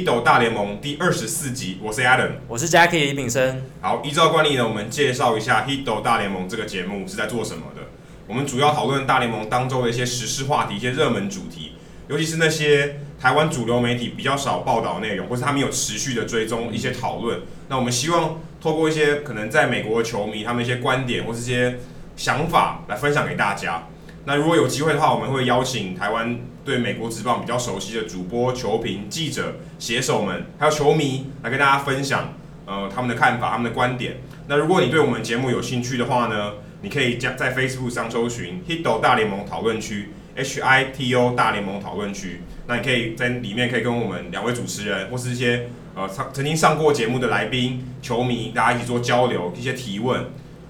[0.00, 3.60] Hito 大联盟》第二十四集，我是 Adam，我是 Jackie 李炳生。
[3.82, 7.82] 好，依照惯例呢，我们介绍一下《Hito 大联盟》这个节目是在做什么的。
[8.26, 11.72] 我们主要讨论大联盟当中的一些时事话题、一些热门主题，
[12.08, 17.40] 尤其是那些台湾主流媒体比较少报道内容，或是他们有持续的追踪一些讨论。
[17.68, 21.78] 那我们希望透过一些可能在美国的球迷他们一些观点或是一些
[22.16, 23.86] 想法来分享给大家。
[24.24, 32.34] 那如果有机会的话，我们会邀请台湾对美国职棒比较熟悉的主播、球评、记者、写手们，还有球迷来跟大家分享，
[32.66, 34.18] 呃，他们的看法、他们的观点。
[34.46, 42.42] 那如果你对我们节目有兴趣的话呢，你可以加在 Facebook 上搜寻 “Hito 大联盟讨论区 ”，H I T O 大联盟讨论区。
[42.66, 50.26] 那你可以在里面可以跟我们两位主持人或是一些呃曾曾经上过节目的来宾、球迷，大家一起做交流、一些提问。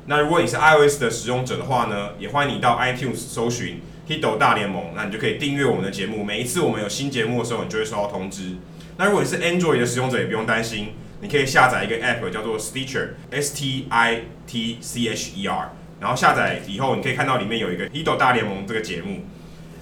[0.07, 3.81] 那如果你是 iOS 的使用者的话呢，也欢迎你到 iTunes 搜寻
[4.11, 6.25] Hito 大联盟，那你就可以订阅我们的节目。
[6.25, 8.57] 每一次我们有新节目的时候，你就会收到通知。
[8.97, 10.89] 那如果你是 Android 的使用者，也不用担心，
[11.21, 19.21] 你可以下载一个 App 叫做 Stitcher，S T I T C H E R，然后下载以后，你可以看到里面有一个 Hito 大联盟这个节目。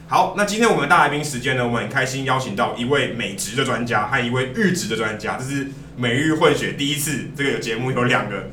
[0.09, 8.51] 好，那今天我们的大来宾时间呢，我们很开心邀请到一位美职的专家和一位日职的专家，这是美日混血第一次，这个节目有两个。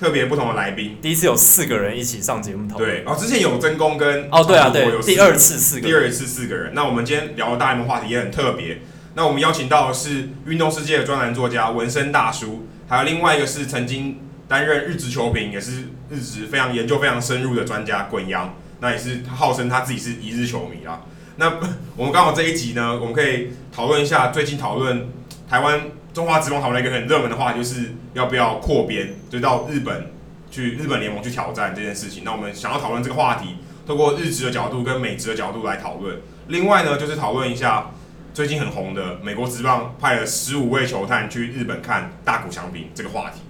[0.00, 2.90] 特别不同的来宾，第一次有四个人一起上节目讨论。
[2.90, 6.72] 对，哦，之前有真功跟哦，对啊，对，第二次四个，第二次四个人。
[6.72, 8.80] 那我们今天聊的大联盟话题也很特别。
[9.14, 18.54] 那我们邀请到的是运动世界的专栏作家纹身大叔，还有另外一个是曾经担任日职球评，也是日职非常研究非常深入的专家滚阳。
[18.80, 21.02] 那也是他号称他自己是一日球迷啊。
[21.36, 21.58] 那
[21.94, 25.10] 我们刚好这一集呢，我们可以讨论一下最近讨论
[25.46, 25.82] 台湾。
[26.12, 30.10] 中华职棒讨论一个很热门的话题，就是要不要扩编，就到日本
[30.50, 32.24] 去日本联盟去挑战这件事情。
[32.24, 33.56] 那我们想要讨论这个话题，
[33.86, 36.20] 透过日职的角度跟美职的角度来讨论。
[36.48, 37.92] 另外呢，就是讨论一下
[38.34, 43.42] 最近很红的美国职棒派了十五位球探去日本看大谷翔平这个话题。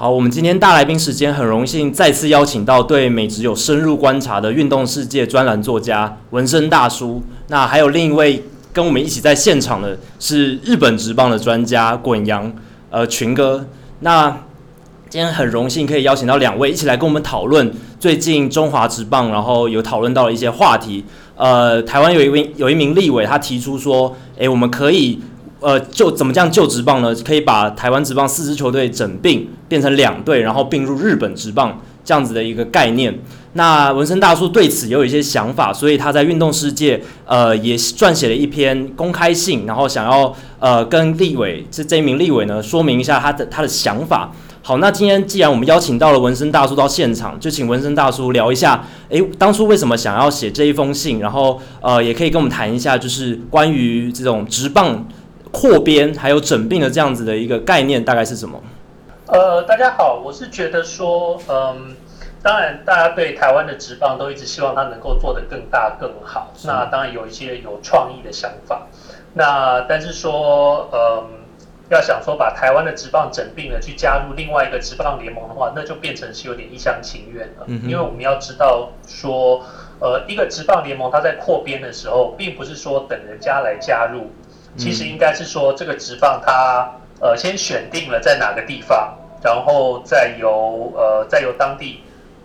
[0.00, 7.20] 好，我们今天大来宾时间很荣幸再次邀请到对美职有深入观察的运动世界专栏作家文生大叔。
[7.48, 12.52] 那还有另一位跟我们一起在现场的是日本职棒的专家滚阳，
[12.90, 13.66] 呃，群哥。
[13.98, 14.30] 那
[15.10, 21.04] 今天很荣幸可以邀请到两位一起来跟我们讨论最近中华职棒，然后有讨论到了一些话题。
[21.34, 25.18] 呃，台湾有一位有一名立委，他提出说，诶，我们可以。
[25.60, 27.14] 呃，就怎么这样救职棒呢？
[27.24, 33.18] 可以把台湾职棒四支球队整并变成两队，然后并入日本职棒这样子的一个概念。
[33.54, 44.30] 那文生大叔对此也有一些想法，所以他在运动世界呃也撰写了一篇公开信，然后想要呃跟立委这这一名立委呢说明一下他的他的想法。
[44.62, 51.18] 好，那今天既然我们邀请到了文生大叔到现场，就请文生大叔聊一下，诶，当初为什么想要写这一封信？
[51.20, 55.04] 然后呃也可以跟我们谈一下，就是关于这种职棒。
[55.52, 58.60] 扩编还有整并的这样子的一个概念大概是什么？
[59.26, 61.94] 呃，大家好，我是觉得说，嗯，
[62.42, 68.86] 当然大家对台湾的职棒都一直希望它能够做得更大更好，那当然有一些有创意的想法，
[69.34, 71.28] 那但是说，嗯，
[71.90, 79.62] 要想说把台湾的职棒整并了去加入另外一个职棒联盟的话，那就变成是有点一厢情愿了，嗯，因为我们要知道说，
[80.00, 84.30] 呃，一个职棒联盟它在扩编的时候，并不是说等人家来加入。
[84.76, 86.88] 其实应该是说，这个职棒它
[87.20, 92.02] 呃先选定了在哪个地方，然后再由呃再由当地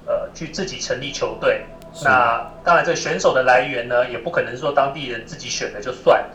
[0.07, 1.65] 呃去自己成立球队。
[2.03, 6.25] 那当然，这个选手的来源呢，也不可能说当地人自己选的就算，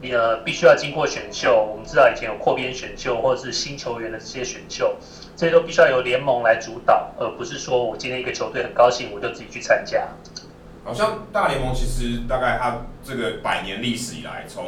[0.00, 1.68] 你呃必须要经过选秀。
[1.70, 4.96] 我们知道以前有扩编选秀或者是新球员的这些选秀，
[5.36, 10.08] 这些都必须要由联盟来主导，而不是说我今天一个球队很高兴我就自己去参加。
[10.82, 14.64] 好像大联盟其实大概它这个百年历史以来从。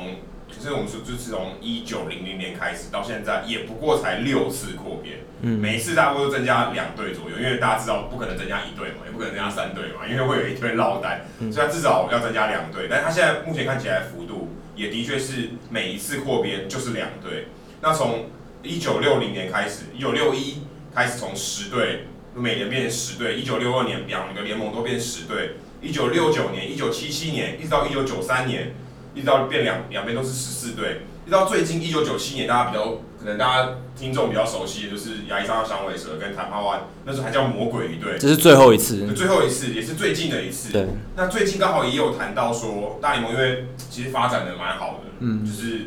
[0.65, 11.21] 其实我们说，就是从一九零零年开始到现在，也不过才六次扩编，嗯，每一次大概都增加两队左右，因为大家知道不可能增加一队嘛，也不可能增加三队嘛，因为会有一队落单，
[11.53, 12.87] 所以它至少要增加两队。
[12.89, 17.49] 但是它现在目前看起来幅度也的确是每一次扩编就是两队。
[17.83, 18.31] 那从
[18.63, 20.63] 一九六零年开始，一九六一
[20.95, 28.73] 开始从十队每年变成十队，一九六二年两个联盟都变十队，一九六九年、一九七七年一直到一九九三年。
[29.15, 32.85] 一直到变两两边都是十四队，一直到最近一九九七年，大家比较
[33.19, 38.19] 可能大家听众比较熟悉的就是亚利桑那响尾蛇跟坦帕湾，那时候还叫魔鬼鱼队。
[38.19, 39.07] 这是最后一次。
[39.15, 40.73] 最后一次也是最近的一次。
[40.73, 40.87] 对。
[41.17, 45.87] 那最近刚好也有谈到说，大联盟因为其实发展的蛮好的，嗯，就是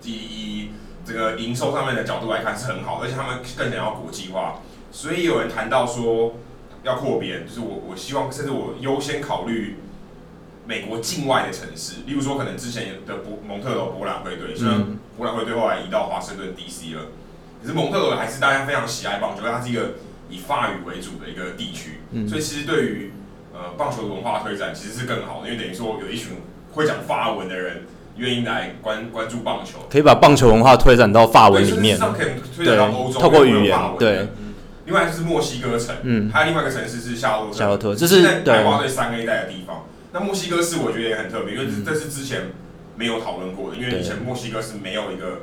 [0.00, 0.70] 第一
[1.04, 4.60] 这个营收上面的角度来看是很好，而且他们更想要国际化，
[4.92, 6.34] 所以有人谈到说
[6.84, 9.76] 要扩编，就是我我希望甚至我优先考虑
[10.70, 17.06] 美国境外的城市，例如说可能之前的博蒙特娄博览会队，虽然博览会队后来移到华盛顿 DC 了，
[17.60, 19.94] 可是蒙特罗还是大家非常喜爱棒球，它是一个
[20.30, 23.12] 以法语为主的一个地区，所以其实对于
[23.52, 26.36] 呃棒球的文化推展其实是更好的，因为等于说有一群
[26.74, 27.82] 会讲法文的人。
[28.16, 33.78] 愿意来关关注棒球，可以把棒球文化推展到法文里面，对推展到欧洲，透过语言。
[33.98, 34.28] 对，
[34.84, 39.84] 另外就是墨西哥城，嗯，还有另外一个城市是夏洛特，夏洛特，这是在白袜队三 A 带的地方。
[40.12, 42.52] 那墨西哥是我觉得也很特别，因为这是之前
[42.96, 45.42] 没有讨论过的，因为以前墨西哥是没有一个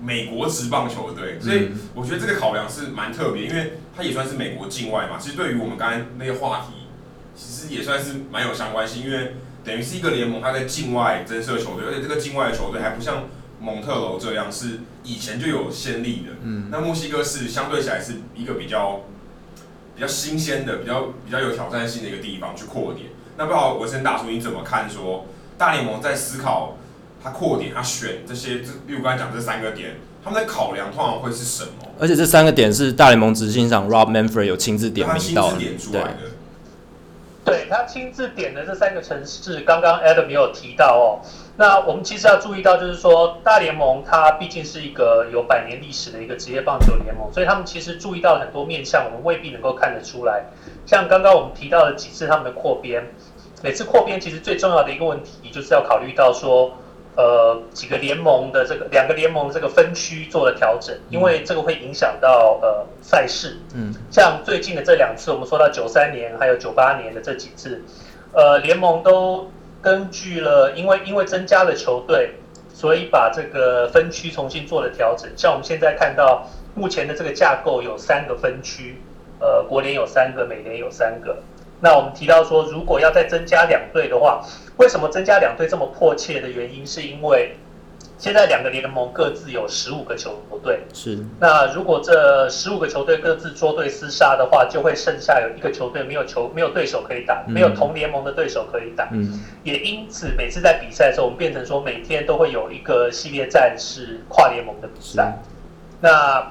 [0.00, 5.18] 美国职棒球队，所以我觉得这个考量是蛮特别，因为它也算是美国境外嘛。
[5.18, 6.86] 其实对于我们刚才那些话题，
[7.34, 9.34] 其实也算是蛮有相关性，因为。
[9.66, 13.24] 等于是一个联盟，它在境外增设球队，而且这个境外的球队还不像
[13.60, 16.34] 蒙特楼这样是以前就有先例的。
[16.44, 19.00] 嗯，那墨西哥是相对起来是一个比较
[19.96, 23.06] 比较新鲜的、比较比较有挑战性的一个地方去扩点。
[23.36, 24.88] 那不知道文生大叔你怎么看？
[24.88, 25.26] 说
[25.58, 26.76] 大联盟在思考
[27.22, 31.70] 他扩点，他选这些，这例如刚才讲这三个点，他们在考量通常会是什么？
[31.98, 35.58] 而且这三个点是大联盟执行长 Rob Manfred 有亲自点名到的，
[35.92, 36.02] 对。
[37.44, 41.22] 对，他亲自点的这三个城市，刚刚 Adam 也有提到哦。
[41.56, 50.46] 那我们其实要注意到，就是说大联盟它毕竟是一个有百年历史的一个职业棒球联盟，所以他们其实注意到了很多面向，我们未必能够看得出来。
[50.86, 53.14] 像刚刚我们提到的几次他们的扩编，
[53.62, 56.72] 每次扩编其实最重要的一个问题，就是要考虑到说。
[57.18, 63.56] 呃，几个联盟的这个两个联盟的这个分区做了调整，因为这个会影响到呃赛事。
[63.74, 67.82] 嗯，像最近的这两次，我们说到九三年还有九八年的这几次，
[68.34, 69.50] 呃，联盟都
[69.80, 72.34] 根据了，因为因为增加了球队，
[72.74, 75.26] 所以把这个分区重新做了调整。
[75.38, 79.00] 像我们现在看到目前的这个架构有三个分区，
[79.40, 81.38] 呃，国联有三个，美联有三个。
[81.80, 84.42] 那我们提到说，如果要再增加两队的话，
[84.78, 87.54] 为什么增加两队这么迫切的原因，是因为
[88.18, 90.80] 现在两个联盟各自有十五个球队。
[90.94, 91.18] 是。
[91.38, 99.08] 那如果这十五个球队各自捉对厮杀的话，就会剩下有一个球队没有球没有对手可以打，没有同联盟的对手可以打。
[99.12, 99.40] 嗯。
[99.62, 105.38] 也因此，每次在比赛的时候，我们变成说每天都会有一个系列战是跨联盟的比赛。
[106.00, 106.50] 那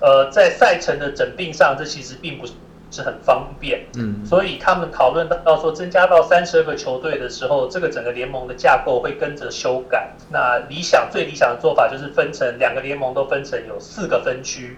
[0.00, 2.46] 呃，在赛程的整并上，这其实并不
[2.90, 3.00] 是。
[3.00, 10.10] 很方便，嗯，所以他们讨论到说增加到三十二个球队的时候，这个整个联盟的架构会跟着修改。
[10.30, 14.76] 那理想最理想的做法就是分成两个联盟都分成有四个分区，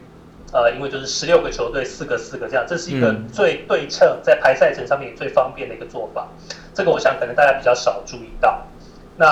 [0.53, 6.29] 呃，因为就是十六个球队四个四个这样，这是一个最对称在排赛程上面也最方便的一个做法。
[6.73, 8.64] 这个我想可能大家比较少注意到。
[9.17, 9.26] 那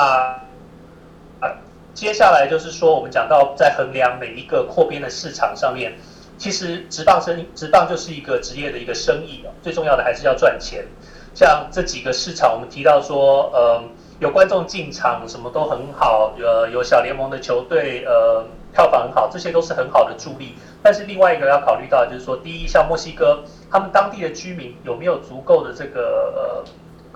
[1.39, 1.57] 啊，
[1.95, 5.93] 接下来就是说我们讲到在衡量每一个扩编的市场上面。
[6.41, 10.87] 其实职棒生职棒就是一个职业的一个生意哦，最重要的还是要赚钱。
[11.35, 13.83] 像这几个市场，我们提到说，呃，
[14.21, 18.43] 有观众进场，什么都很好，呃，有小联盟的球队，呃，
[18.73, 20.55] 票房很好，这些都是很好的助力。
[20.83, 26.65] 但是另外一个要考虑到，就是说，第一，像墨西哥，他们当地的居民有没有足够的这个，呃，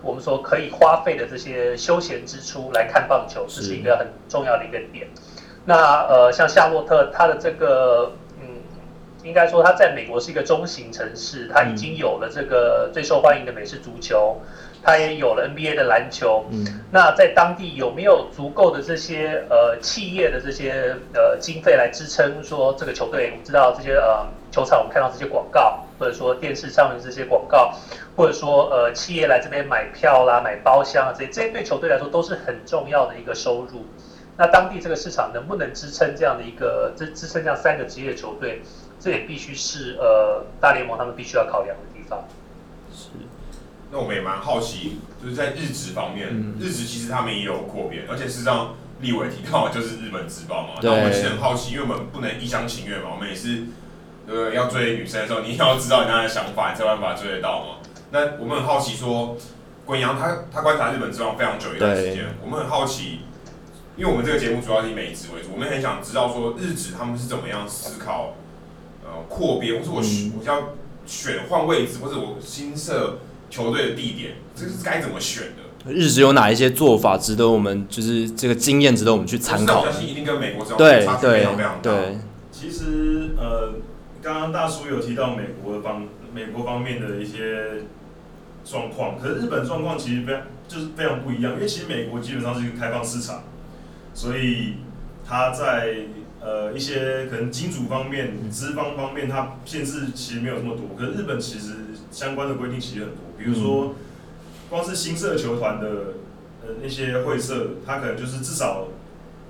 [0.02, 5.08] 我们说可以花费的这些休闲支出来看棒球，这是一个很重要的一个点。
[5.64, 8.12] 那呃，像夏洛特，它的这个。
[9.24, 14.36] 应该说，它在美国是一个中型城市，它已经有了这个最受欢迎的美式足球，
[14.82, 16.44] 它也有了 NBA 的篮球。
[16.50, 23.30] 嗯，那在当地有没有足够的这些呃企业的这些呃经费来支撑说这个球队？
[23.30, 27.74] 我们知道这些呃球场，我们看到这些广告，或者说电视上面这些广告，
[28.14, 33.86] 或者说呃企业来这边买票啦、买包厢啊，这些这些对球队来说都是很重要的一个收入。
[34.36, 38.60] 那当地这个市场能不能支撑这样的一个支支撑这样三个职业球队？
[39.04, 42.24] 这也必须是呃大联盟他们必须要考量的地方。
[42.90, 43.10] 是，
[43.92, 50.80] 那我们也蛮好奇，就是在日职方面，嗯、日职其实他们也有扩编，而且事实上立委提到就是日本职棒嘛。
[50.80, 53.64] 对那我们其实很好奇，因为我们不能一厢情愿嘛，我们也是
[54.26, 57.76] 呃要追女生的时候，你要知道人家的想法，你才有办法追得到嘛。
[58.10, 59.36] 那我们很好奇说，
[59.84, 63.20] 滚阳他他观察日本职棒非常久一段时间，我们很好奇，
[63.98, 68.36] 因为我们这个节目主要是以美职为主，我们很想知道说日职他们是怎么样思考。
[69.28, 70.74] 扩编，或是我我要
[71.06, 73.18] 选换位置，或者我新设
[73.50, 75.92] 球队的地点，这个是该怎么选的？
[75.92, 79.80] 日职有哪一些做法值得我们，就是这个经验值得我们去参考？
[79.80, 81.76] 我相信一定跟美国差距非常非常大。
[81.82, 82.18] 对，
[82.50, 83.74] 其实呃，
[84.22, 87.82] 刚刚大叔有提到美国的方美国方面的一些
[88.64, 93.42] 状况，可是日本状况其实非常就是非常不一样，因为其实美国基本上是一个开放市场，
[94.14, 94.76] 所以
[95.28, 95.96] 他在。
[96.44, 100.94] 呃一些可能金主方面、资方方面，它限制其实没有这么多。
[100.96, 101.72] 可是日本其实
[102.10, 103.94] 相关的规定其实很多，比如说
[104.68, 105.86] 光是新社球团的
[106.62, 108.88] 呃那些会社，它可能就是至少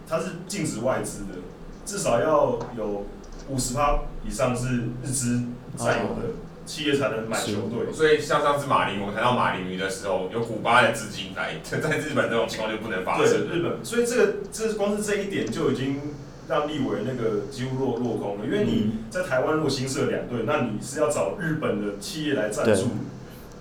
[0.09, 1.41] 它是禁止外资的，
[1.85, 3.05] 至少要有
[3.49, 5.43] 五十趴以上是日资
[5.77, 6.31] 占有的。
[6.67, 13.47] 企业才能买球队，所以像上次马林，我们谈到马林鱼的时候，有古巴的资金来，在日本这种情况就不能发生。
[13.47, 16.01] 对，日本，所以这个这光是这一点就已经
[16.49, 18.45] 让立委那个几乎落落空了。
[18.45, 22.89] 因为你在台湾如果新设两队，那你是要找日本的企业来赞助，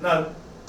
[0.02, 0.26] 那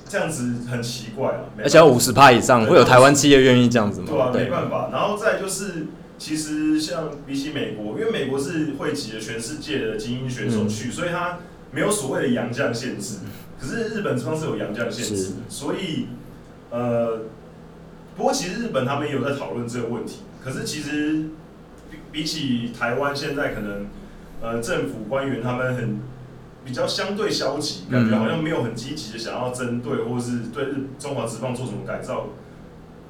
[0.08, 1.40] 这样子很奇怪啊。
[1.58, 4.06] 而且要五十趴以上，会有台湾企业愿意这样子吗？
[4.08, 4.90] 对啊，没办法。
[4.92, 5.86] 然后再就是，
[6.18, 11.38] 其实像比起美国，因为美国是汇集了全世界的精英选手去，嗯、所以他。
[11.72, 13.16] 没有所谓的洋将限制，
[13.60, 16.06] 可是日本这方是有洋将限制，所以
[16.70, 17.22] 呃，
[18.16, 20.20] 不过其实日本他们也有在讨论这个问题。
[20.44, 21.30] 可是其实
[22.14, 23.86] 比比起台湾现在可能
[24.40, 25.98] 呃政府官员他们很
[26.64, 32.28] 比较相对消极，感觉好像没有很积极的想要针对或是对日中华职棒做什么改造。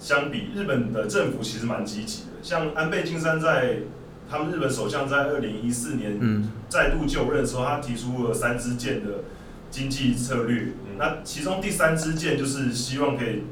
[0.00, 3.80] 相比日本的政府其实蛮积极的，像安倍晋三在。
[4.26, 9.24] 他们日本首相在二零一四年再度就任的时候，他提出了三支箭的
[9.70, 10.68] 经济策略。
[10.96, 13.42] 那其中第三支箭就是希望可以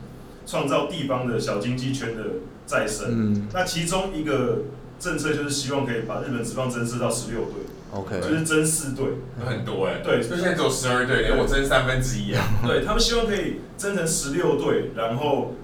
[0.46, 2.22] 创造地方的小经济圈的
[2.64, 3.46] 再生。
[3.52, 4.62] 那其中一个
[5.02, 7.54] 政策就是希望可以把日本职棒增设到十六队
[7.90, 9.06] ，OK，就是增四队，
[9.44, 10.00] 很多哎。
[10.04, 12.42] 对，就现在只有十二队，连我增三分之一啊。
[12.64, 15.54] 对，他们希望可以增成十六队，然后。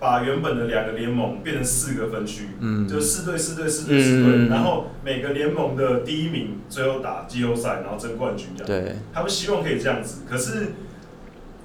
[0.00, 8.84] 把原本的两个联盟变成四个分区，嗯，就四队四队四队四队，然后每个联盟的第一名最后打季后赛，然后争冠军这样。
[8.84, 10.22] 对，他们希望可以这样子。
[10.28, 10.72] 可是，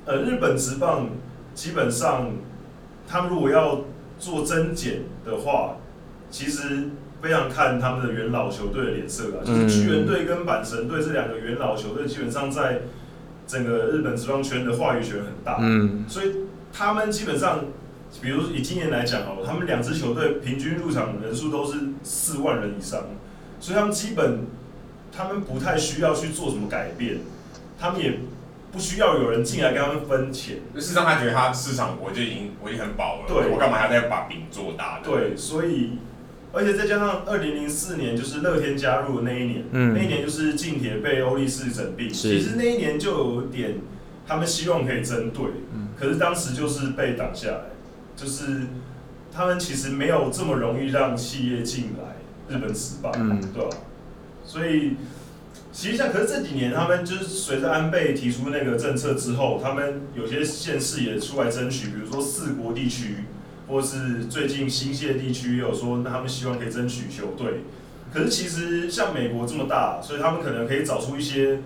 [0.05, 1.09] 呃，日本职棒
[1.53, 2.31] 基本上，
[3.05, 3.81] 他们如果要
[4.17, 5.75] 做增减的话，
[6.29, 6.89] 其实
[7.21, 9.45] 非常看他们的元老球队的脸色啊。
[9.45, 12.81] 就是巨人队跟阪神队这两个元老球队，基本上在
[13.47, 15.57] 整个日本职棒圈的话语权很大。
[15.59, 16.35] 嗯，所以
[16.73, 17.65] 他们基本上。
[18.23, 23.03] 比如以今年来讲哦，他们两支球队平均入场人数都是四万人以上，
[23.59, 24.47] 所以他们基本
[25.15, 27.19] 他们不太需要去做什么改变，
[27.79, 28.17] 他们也
[28.71, 30.57] 不需要有人进来跟他们分钱。
[30.73, 35.01] 事实上，他觉得他市场我就已经我已经很饱了，对，我干嘛还要再把饼做大？
[35.03, 35.99] 对，所以
[36.51, 43.75] 而且再加上二零零四年就是乐天加入的那一年，嗯，那一年就是近铁被欧力士整并，其实那一年就有点
[44.27, 47.61] 他们希望可以针对，嗯，可是当时就是被挡下来。
[48.15, 48.63] 就是
[49.31, 52.17] 他们其实没有这么容易让企业进来
[52.53, 53.69] 日本职棒，嗯，对吧？
[54.43, 54.97] 所以
[55.71, 63.23] 其实像，可是这几年他们就是随着安倍提出那个政策之后，他们有些县市也出来争取，比如说四国地区，
[63.69, 67.61] 或是最近新潟地区也有说，那他们希望可以争取球队。
[68.11, 71.59] 可是其实像美国这么大，所以他们可能可以找出一些。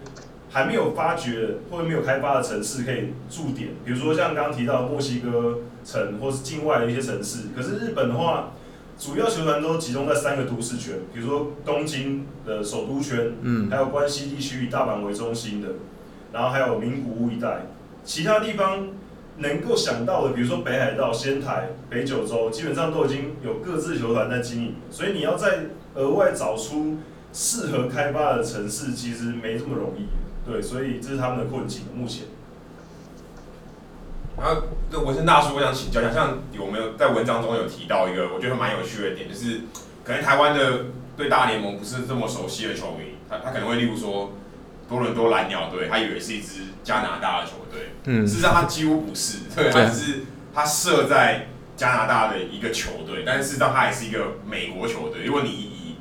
[0.55, 7.47] 还没有发掘或者没有开发的城市可以驻点，比如说像刚刚提到墨西哥城，或是境外的一些城市。
[7.55, 8.51] 可是日本的话，
[8.99, 15.69] 主要球团都集中在三个都市圈，比如说东京的首都圈，嗯，还有关西地区以大阪为中心的，
[16.31, 17.65] 然后还有名古屋一带。
[18.03, 18.89] 其他地方
[19.37, 24.75] 能够想到的，比如说北海道、仙台、北九州，基本上都已经有各自球团在经营。
[24.91, 26.97] 所以你要再额外找出
[27.31, 30.07] 适合开发的城市，其实没这么容易。
[30.45, 31.83] 对，所以这是他们的困境。
[31.95, 32.25] 目前，
[34.37, 39.61] 然后这文生大叔，我想请教一下，像有没有在文章中有提到一个我觉得蛮有趣的点，就是
[40.03, 40.85] 可能台湾的
[41.15, 44.33] 对大联盟不是这么熟悉的球迷，他他可能会例如说
[44.93, 50.21] 多伦多蓝鸟队，他以为是一支加拿大的球队，嗯，事实上他几乎不是， 对，他只是
[50.53, 55.25] 他设在加拿大的一个球队，但是事实上他也是一个美国球队。
[55.25, 55.95] 如果你以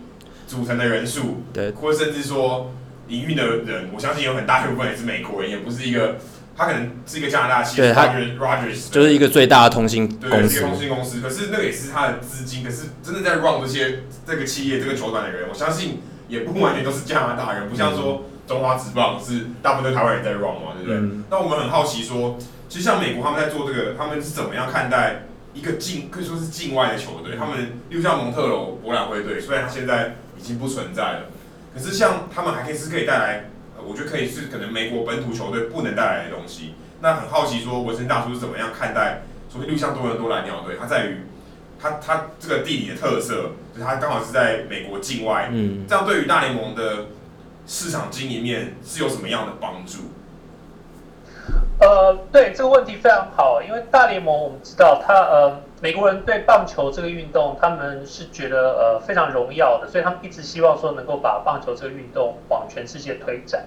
[0.46, 2.70] 组成的人数，对，或者甚至说。
[3.08, 6.16] 营运的人，我相信有很大一部分也是美国人，也不是一个，
[6.56, 11.20] 他可能是一个加拿大企业，Rogers 就是一个最大的通信公司，通信公司。
[11.20, 20.96] 可是那个也是他的资金，可是真的在 run 这些这个企业、这个球团的人，我相信也不完全都是加拿大人，不像说中华职棒是大部分都台湾人在 run 嘛，对不对？
[20.96, 25.22] 嗯、那我们很好奇说，其实像美国他们在做这个，他们是怎么样看待
[25.54, 27.36] 一个境可以说是境外的球队？
[27.36, 27.58] 他们，
[27.88, 31.20] 例如像蒙特娄博览会队，虽然他现在已经不存在了。
[31.74, 33.44] 可是像他们还可以是可以带来，
[33.86, 36.74] 我觉得可以是可能美国本土球队不能带来的东西。
[37.00, 39.22] 那很好奇说，文生大叔是怎么样看待？
[39.48, 41.16] 所谓六项多伦多蓝鸟队，它在于
[41.80, 47.06] 它它这个地理的特色，就是它刚好是在美国境外，嗯，这样对于大联盟的
[47.66, 49.98] 市场经营面是有什么样的帮助？
[51.80, 63.66] 呃，对这个问题非常好，因为大联盟我们知道它呃美国人对棒球这个运动，他们是觉得呃非常荣耀的，所以他们一直希望说能够把棒球这个运动往全世界推展。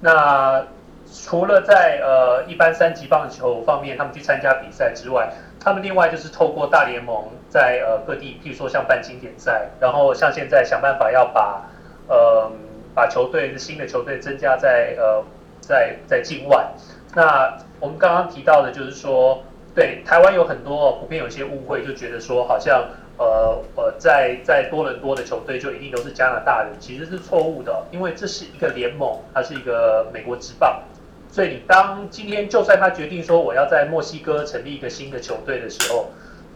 [0.00, 0.64] 那
[1.12, 11.68] 除了在呃一般三级棒球方面，他们去参加比赛之外，他们另外就是透过大联盟在呃各地，譬如说像办经典赛，然后像现在想办法要把
[12.08, 12.50] 呃
[12.94, 15.24] 把球队新的球队增加在呃
[15.60, 16.72] 在在境外。
[17.14, 19.42] 那我们刚刚提到的就是说，
[19.74, 30.82] 对台湾有很多普遍有些误会，就觉得说好像呃呃在在多伦多的球队就一定都是加拿大人，其实是错误的，因为这是一个联盟，它是一个美国职棒。
[31.30, 36.10] 所以你当今天就算他决定说我要在墨西哥成立一个新的球队的时候，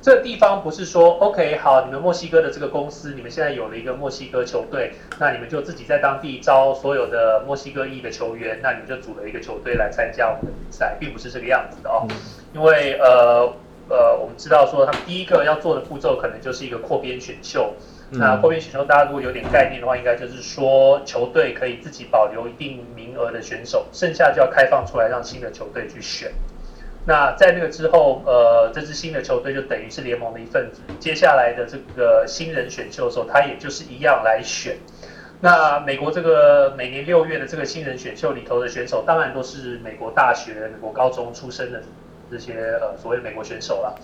[0.06, 12.06] 这个地方不是说 OK 好，你们墨西哥的这个公司，你们现在有了一个墨西哥球队，那你们就自己在当地招所有的墨西哥裔的球员，那你们就组了一个球队来参加我们的比赛，并不是这个样子的哦。
[12.54, 13.52] 因为呃
[13.88, 17.74] 呃，我们知道说他们第一个要做的步骤可能就是一个扩编选秀。
[18.10, 26.30] 那扩编选秀，大家如果有点概念的话，应该就是说球队可以自己保留一定名额的选手，剩下就要开放出来让新的球队去选。
[27.06, 30.80] 那在那个之后，呃，这支新的球队就等于是联盟的一份子。
[30.98, 34.76] 接下来的这个新人选秀的时候，他也就是一样来选。
[35.40, 41.80] 那美国这个每年六月的这个新人选秀里头的选手，当然都是美国大学、美国高中出身的
[42.30, 43.94] 这些呃所谓的美国选手了。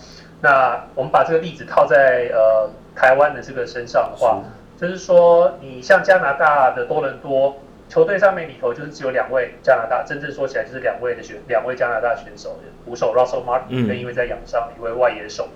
[0.41, 4.43] 那我们把这个例子套在呃台湾的这个身上的话，
[4.77, 7.57] 就是说，你像加拿大的多伦多
[7.93, 15.47] 球队上面里头，就是只有两位加拿大，真正说起来就是两位的选两位加拿大选手，捕手 Russell Martin 跟一位在洋上一位外野手。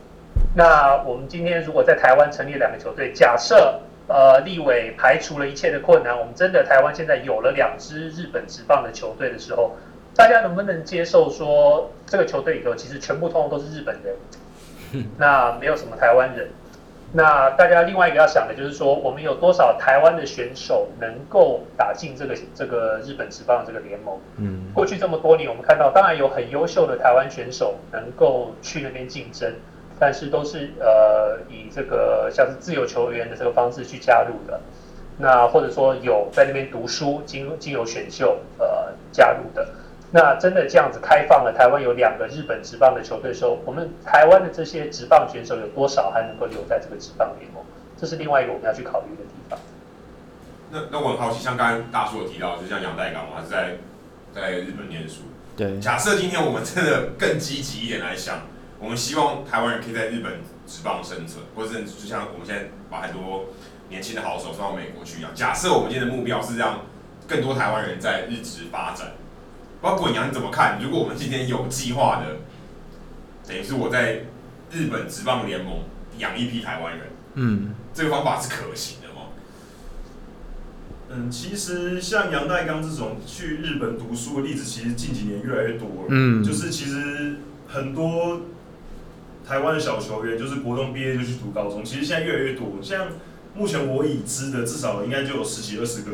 [0.56, 9.76] 那我们今天如果在台湾成立两个球队，假设呃立委排除了一切的困难，我们真的台湾现在有了两支日本职棒的球队的时候，
[10.16, 14.16] 大家能不能接受说这个球队里头其实全部通通都是日本人？
[15.18, 16.50] 那没有什么台湾人，
[17.14, 24.20] 那大家另外一个要想的就是说，我们有多少台湾的选手能够打进这个这个日本职棒这个联盟？
[24.38, 29.54] 嗯，过去这么多年，我们看到当然有很优秀的台湾选手能够去那边竞争，
[29.98, 34.60] 但是都是呃以这个像是自由球员的这个方式去加入的，
[35.18, 39.66] 那或者说有在那边读书经经由选秀呃加入的。
[40.12, 47.62] 那真的这样子开放了，台湾有两个日本职棒的球队的时候，我们台湾的这些职棒选手有多少还能够留在这个职棒联盟？
[48.00, 49.60] 这是另外一个我们要去考虑的地方。
[50.72, 53.78] 那那我很好奇，像刚刚大叔有提到，就像杨代刚嘛，他是在
[54.34, 55.24] 在日本念书。
[55.58, 55.78] 对。
[55.80, 58.44] 假设今天我们真的更积极一点来想，
[58.80, 63.48] 我们希望台湾人可以在日本职棒生存，或者是就像我们现在把很多
[63.90, 65.32] 年轻的好手送到美国去一样。
[65.36, 66.80] 假设我们今天的目标是让
[67.28, 69.08] 更多台湾人在日职发展。
[69.82, 70.80] 包括滚阳你怎么看？
[70.82, 72.38] 如果我们今天有计划的，
[73.48, 74.24] 等于是我在
[74.72, 75.82] 日本职棒联盟
[76.18, 79.28] 养一批台湾人，嗯，这个方法是可行的吗？
[81.10, 86.08] 嗯，其实像杨代刚这种去日本读书的例子，其实近几年越来越多了。
[86.10, 87.36] 嗯，就是其实
[87.68, 88.42] 很多
[89.48, 92.80] 台湾的小球员，就是国中毕业就去读高中，其实现在越来越多。
[92.82, 93.10] 像
[93.56, 96.12] 目前我已知的，至少应该就有十几二十个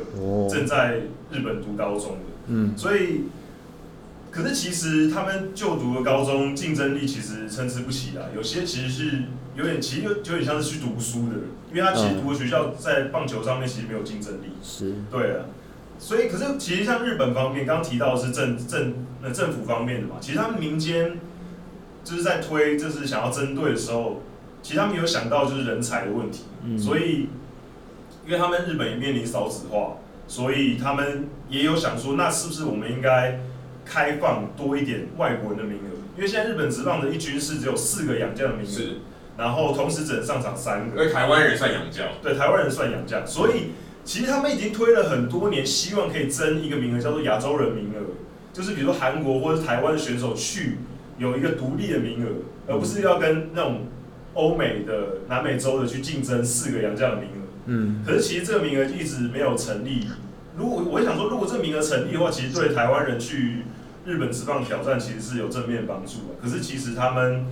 [0.49, 0.97] 正在
[1.31, 2.19] 日本读高中的。
[2.47, 3.23] 嗯，所以。
[4.33, 9.23] 可是其实他们就读的高中竞争力其实参差不齐啊，有些其实是
[9.55, 11.35] 有点，其实有有点像是去读书的，
[11.69, 14.47] 因为他其实读的学校在棒球上面其实没有竞争力。
[14.63, 14.95] 是。
[15.11, 15.45] 对啊，
[15.99, 21.19] 所以可是其实像日本方面，刚刚提到的是政政那政府方面的嘛，其实他们民间
[22.03, 24.23] 就是在推，就是想要针对的时候，
[24.63, 26.45] 其实他们有想到就是人才的问题。
[26.65, 26.75] 嗯。
[26.75, 27.29] 所以，
[28.25, 33.39] 因为他们日本也面临少子化，所以他们也有想说，那是不是我们应该？
[33.85, 38.97] 开放多一点外国人的名额，因为现在日本职棒的一军是只有四个洋将的名额，是，
[39.37, 41.01] 然后同时只能上场三个。
[41.01, 43.71] 因为台湾人算洋将，对，台湾人算洋将，所以
[44.03, 48.13] 其实他们已经推了很多年，希望可以争一个名额，叫做亚洲人名额，
[48.53, 50.77] 就是比如说韩国或者台湾的选手去
[51.17, 53.87] 有一个独立的名额，而不是要跟那种
[54.33, 57.43] 欧美的、南美洲的去竞争四个洋将的名额。
[57.65, 60.07] 嗯，可是其实这个名额一直没有成立。
[60.55, 63.63] 如果我想说，如果这名额成立的话，其实对台湾人去
[64.05, 66.35] 日本职棒挑战其实是有正面帮助的。
[66.41, 67.45] 可是其实他们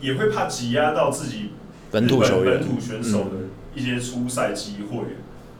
[0.00, 1.50] 也会怕挤压到自己
[1.90, 3.30] 本土球员、本土选手的
[3.74, 4.98] 一些出赛机会，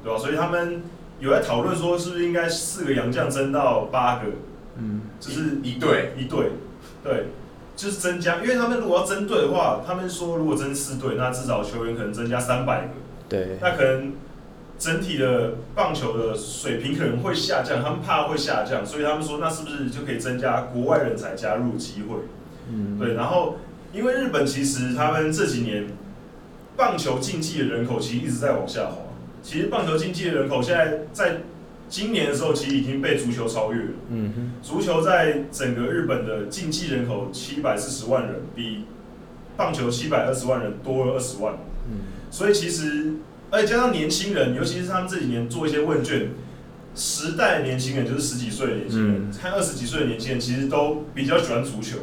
[0.05, 0.19] 对吧？
[0.19, 0.83] 所以他们
[1.19, 4.27] 有在讨论说，是不是应该四个洋将增到八个？
[4.77, 6.53] 嗯，就是一队一队，
[7.03, 7.25] 对，
[7.75, 8.37] 就是增加。
[8.37, 12.89] 因为他们如果要增队的话，他们说如果增四队，那至少球员可能增加三百个。
[13.29, 14.13] 对，那可能。
[14.79, 22.17] 整体的棒球的水平可能会下降，他们怕会下降，所以他们说，那是不是就可以增加国外人才加入机会？
[22.71, 23.15] 嗯，对。
[23.15, 23.57] 然后
[23.93, 25.87] 因为日本其实他们这几年
[26.77, 28.99] 棒球竞技的人口其实一直在往下滑。
[29.43, 31.39] 其实棒球竞技的人口现在在
[31.89, 33.91] 今年的时候，其实已经被足球超越了。
[34.11, 38.85] 嗯哼，足球在整个日本的竞技人口七百四十万人，比
[39.57, 41.55] 棒球七百二十万人多了二十万。
[41.91, 43.15] 嗯，所以其实
[43.51, 46.31] 而且加上年轻人，尤其是他们这几年做一些问卷，
[46.95, 51.99] 时代年轻人就是十几岁的年轻人，看二十几岁的年轻人，其实都比较喜欢足球。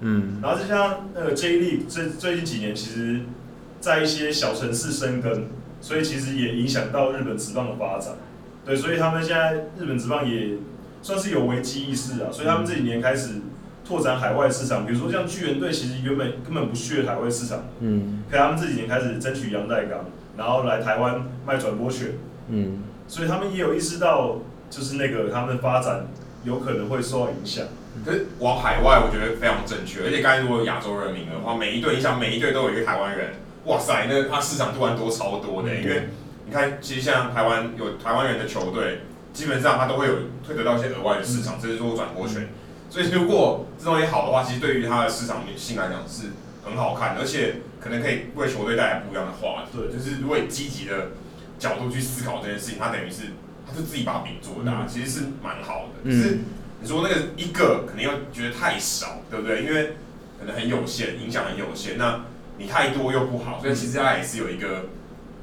[0.00, 3.20] 嗯，然后就像那个 J League 最最近几年，其实，
[3.80, 5.46] 在一些小城市生根，
[5.80, 8.14] 所以其实也影响到日本职棒的发展。
[8.64, 10.50] 对，所以他们现在日本职棒也
[11.00, 13.30] 算是有危机意识啊，所以他们这几年开始
[13.86, 20.04] 拓展海外市场，比如说像巨人队，其实原本根本不屑海外市场，嗯，可他们这几年开始争取阳岱钢，
[20.36, 22.12] 然后来台湾卖转播权，
[22.48, 24.36] 嗯，所以他们也有意识到，
[24.68, 26.06] 就是那个他们的发展
[26.44, 27.64] 有可能会受到影响。
[28.04, 30.04] 可是往海外，我觉得非常正确。
[30.04, 33.30] 而且刚才如果有亚洲人民的话，每一队，你想每一队都有一个台湾人，
[33.64, 35.74] 哇塞，那他市场突然多超多的。
[35.74, 36.08] 因为
[36.44, 39.00] 你看，其实像台湾有台湾人的球队，
[39.32, 40.14] 基本上他都会有
[40.46, 42.48] 会得到一些额外的市场，这是说转播权。
[42.90, 46.28] 所以如果这东西好的话，其实对于他的市场性来讲是
[46.64, 49.78] 很好看，而且可能可以为球队带来不一样的话题。
[49.78, 51.12] 对，就是如果以积极的
[51.58, 53.32] 角度去思考这件事情，他等于是
[53.66, 56.10] 他是自己把饼做大，其实是蛮好的。
[56.10, 56.38] 是。
[56.78, 59.64] 你说那个一个可能又觉得太少，对不对？
[59.64, 59.94] 因为
[60.38, 61.96] 可能很有限，影响很有限。
[61.96, 62.20] 那
[62.58, 64.90] 你太多又不好，所以其实它也是有一个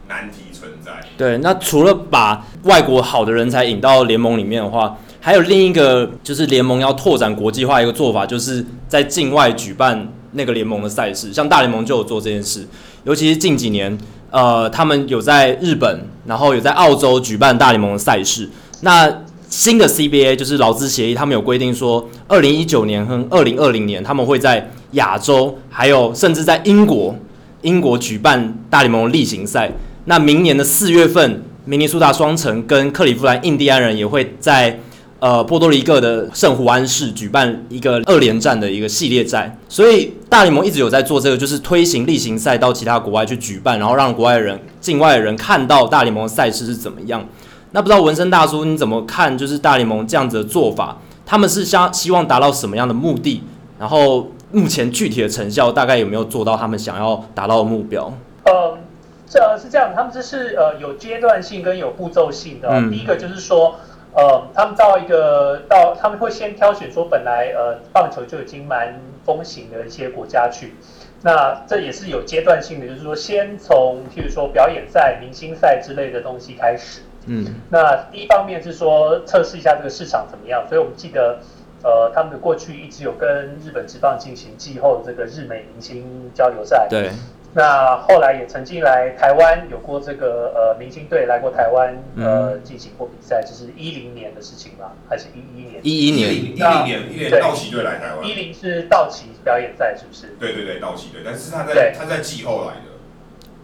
[0.07, 1.03] 难题存在。
[1.17, 11.33] 对，那除了把外国好的人才引到联盟里面的话，还有另一个就是联盟要拓展国际化一个做法，就是在境外举办那个联盟的赛事。
[11.33, 12.67] 像大联盟就有做这件事，
[13.05, 13.97] 尤其是近几年，
[14.29, 18.49] 呃，他们有在日本，然后有在澳洲举办大联盟的赛事。
[18.81, 27.15] 那新的 CBA 就是劳资协议，他们有规定说，二零一九年和二零二零年他们会在亚洲，还有甚至在英国，
[27.61, 29.71] 英国举办大联盟的例行赛。
[30.05, 34.79] 那明年的四月份，明尼苏达双城跟克利夫兰印第安人也会在
[35.23, 39.57] 呃波多黎各的圣胡安市举办一个二连战的一个系列赛。
[39.69, 47.25] 所以大联盟一直有在做这个，就是推行例行赛到其他国外去举办，然后让国外的人、境外的人看到大联盟的赛事是怎么样。
[47.71, 49.37] 那不知道文生大叔你怎么看？
[49.37, 53.41] 就是大联盟这样子的做法，他们是想希望达到什么样的目的？
[53.79, 58.13] 然后目前具体的成效大概有没有做到他们想要达到的目标？
[58.43, 58.77] 嗯，
[59.25, 62.67] 这是这样，他们这是呃有阶段性跟有步骤性的。
[62.69, 63.77] 嗯、第一个就是说，
[64.15, 70.73] 呃，他们到一个到他们会先挑选说本来呃棒球就已经蛮风行的一些国家去，
[71.21, 77.01] 那这也是有阶段性的，就是说先从譬如说表演赛、明星赛之类的东西开始。
[77.25, 81.39] 嗯，那第一方面是说测试一下这个市场怎么样，所以我们记得，
[81.81, 86.85] 呃，他们的过去一直有跟日本职棒进行季后这个日美明星交流赛。
[86.89, 87.09] 对。
[87.55, 94.91] 那后来也曾经来台湾有过这个呃明星队来过台湾呃进行过比赛，就是一零年的事情吗？
[95.07, 95.79] 还是一一年？
[95.83, 98.27] 一一年，一零年，一零年道奇队来台湾。
[98.27, 100.35] 一零是道奇表演赛，是不是？
[100.39, 102.93] 对对对，道奇队，但是他在他在季后来的。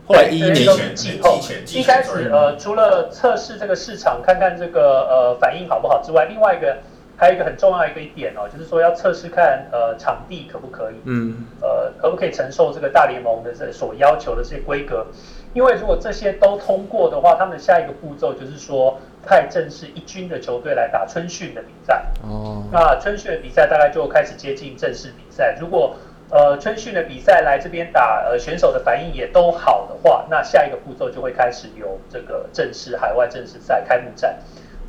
[0.05, 6.77] 后来一一年前，季后一开始呃，除了测试这个市场，看看这个呃反应好不好之外，另外一个
[7.19, 15.05] 还有一个很重要一个一点哦，就是说要测试看呃场地可不可以，嗯，呃可不可以承受这个大联盟的这所要求的这些规格，
[15.53, 25.95] 因为如果这些都通过的话，他们下一个步骤就是说派正式一军的球队来打春训的比赛，哦，那春训的比赛大概就开始接近正式比赛，如果
[26.31, 34.37] 呃，春训的比赛来这边打，呃，选手的反应也都好的话，那下一个步骤就会开始有这个正式海外正式赛开幕战。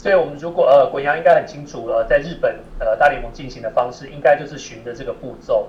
[0.00, 5.68] 所以，我们如果呃，国阳应该很清楚了，在日本呃大联盟进行的方式，应该就是循着这个步骤。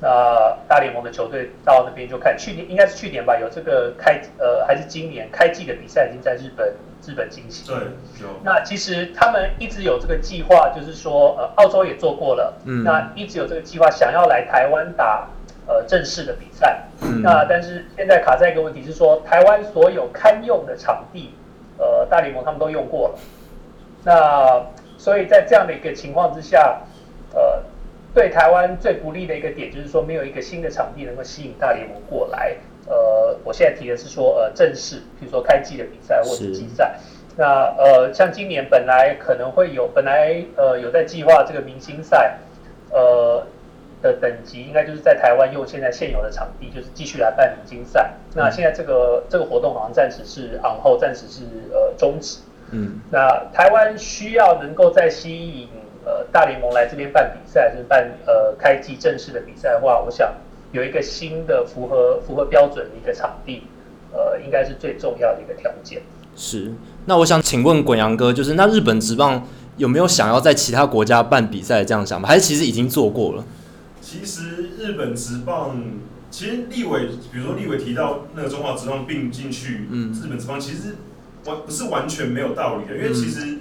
[0.00, 6.72] 那、呃、大联盟的球队到那边就看，去年应该是去年吧，有这个开呃还是今年开季的比赛已经在日本
[7.04, 7.74] 日本进行。
[7.74, 15.28] 对，那其实他们一直有这个计划，就是说呃澳洲也做过了，嗯，那一直有这个计划想要来台湾打
[15.66, 16.84] 呃正式的比赛。
[17.00, 21.34] 嗯，那但是现在卡在一个问题是说，台湾所有堪用的场地，
[21.78, 23.18] 呃大联盟他们都用过了。
[24.04, 24.66] 那
[24.98, 26.80] 所以在这样的一个情况之下，
[27.34, 27.62] 呃。
[28.14, 32.54] 对台湾最不利的一个点就是说，没有一个新的场地能够吸引大联盟过来。
[32.86, 36.94] 呃，我现在提的是说，呃，正式，比如说开季的比赛或者季赛。
[37.38, 42.38] 那呃，像今年本来可能会有，本来呃有在计划这个明星赛，
[42.90, 43.46] 呃
[44.02, 48.12] 的等级，应该就是在台湾用现在现有的场地，就是继续来办明星赛。
[48.34, 52.40] 那现在这个这个活动好像暂时是昂后，暂时是呃终止。
[52.72, 52.98] 嗯。
[53.10, 55.68] 那台湾需要能够再吸引。
[56.04, 60.34] 呃，大联盟来这边办比赛，就是办呃开季正式的比赛的话，我想
[60.72, 63.68] 有一个新的符合符合标准的一个场地，
[64.10, 66.02] 呃，应该是最重要的一个条件。
[66.34, 66.72] 是，
[67.06, 72.26] 那我想请问滚扬哥，就是那日本职棒有没有想要在其他国家办比赛这样想法？
[72.26, 73.44] 还是其实已经做过了？
[74.00, 75.80] 其实日本职棒，
[76.32, 80.96] 其实立委，比如说立委提到那个中华职棒并进去，嗯，日本职棒其实
[81.44, 83.58] 完不是完全没有道理的，因为其实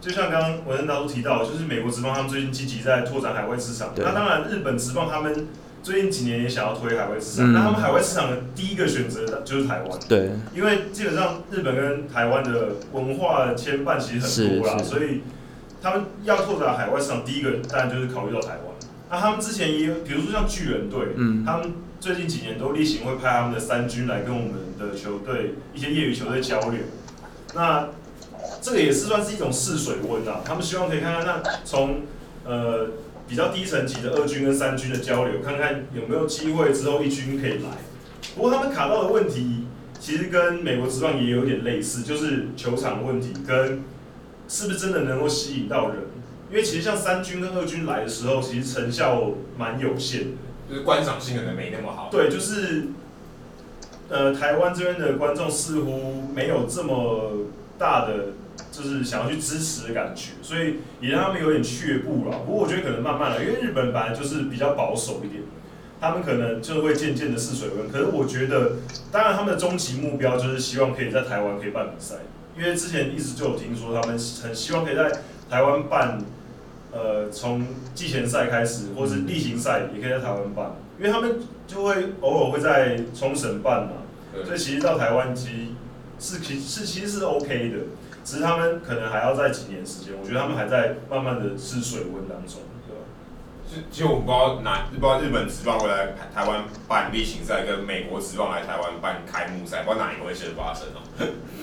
[0.00, 5.46] 就像刚刚文生大叔提到，就是美国职棒他们最近积极在拓展海外市场，那当然日本职棒他们。
[5.82, 9.98] 最近几年也想要推海外市场，那、嗯、他们海外市场的第一个选择就是台湾。
[10.08, 15.20] 对，因为基本上日本跟台湾的文化牵绊其实很多啦，所以
[15.80, 18.74] 他们要拓展海外市场，第一个当然就是考虑到台湾。
[19.08, 21.72] 那他们之前也有，比如说像巨人队，嗯，他们
[22.06, 26.78] 最近几年都例行会派他们的三军来跟我们的球队一些业余球队交流。
[27.52, 27.88] 那
[28.62, 32.02] 这个也是算是一种试水温啊，他们希望可以看看那从
[32.44, 32.90] 呃。
[33.28, 37.70] 比较低层级的二军跟三军的交流，看看有没有机会之后一军可以来。
[38.36, 39.66] 不过他们卡到的问题，
[39.98, 43.82] 其实跟美国职棒也有点类似，就是球场问题跟
[44.46, 46.04] 是不是真的能够吸引到人。
[46.50, 50.36] 因为其实像三军跟二军来的时候，其实成效蛮有限的，
[50.68, 52.08] 就是观赏性可能没那么好。
[52.10, 52.88] 对，就是
[54.08, 57.46] 呃，台湾这边的观众似乎没有这么
[57.78, 58.32] 大的。
[58.72, 62.38] 就是想要去支持的感觉，所以也让他们有点却步了。
[62.44, 65.42] 不过我觉得可能慢慢的，因为日本本来就是比较保守一点，
[65.98, 67.90] 他们可能就会渐渐的试水温。
[67.90, 68.72] 可是我觉得，
[69.10, 72.16] 当然他们的终极目标就是希望可以在台湾可以办比赛，
[72.54, 75.10] 因为之前一直就有听说他们很希望可以在
[75.48, 76.18] 台湾办，
[76.96, 83.92] 呃，从季前赛开始，或是例行赛也可以在台湾办，因为他们就会偶尔会在冲绳办嘛，
[84.44, 85.56] 所以其实到台湾其实
[86.18, 87.76] 是其是其实是 OK 的。
[88.24, 93.86] 只是他们可能还要在几年时间，我觉得他们还在慢慢的试水温当中，对吧？
[93.88, 100.98] 其实我们不知道哪，不知道日本职棒会来台湾办例行赛，跟美国职棒来台湾办开幕赛，不知道哪一个会先发生哦。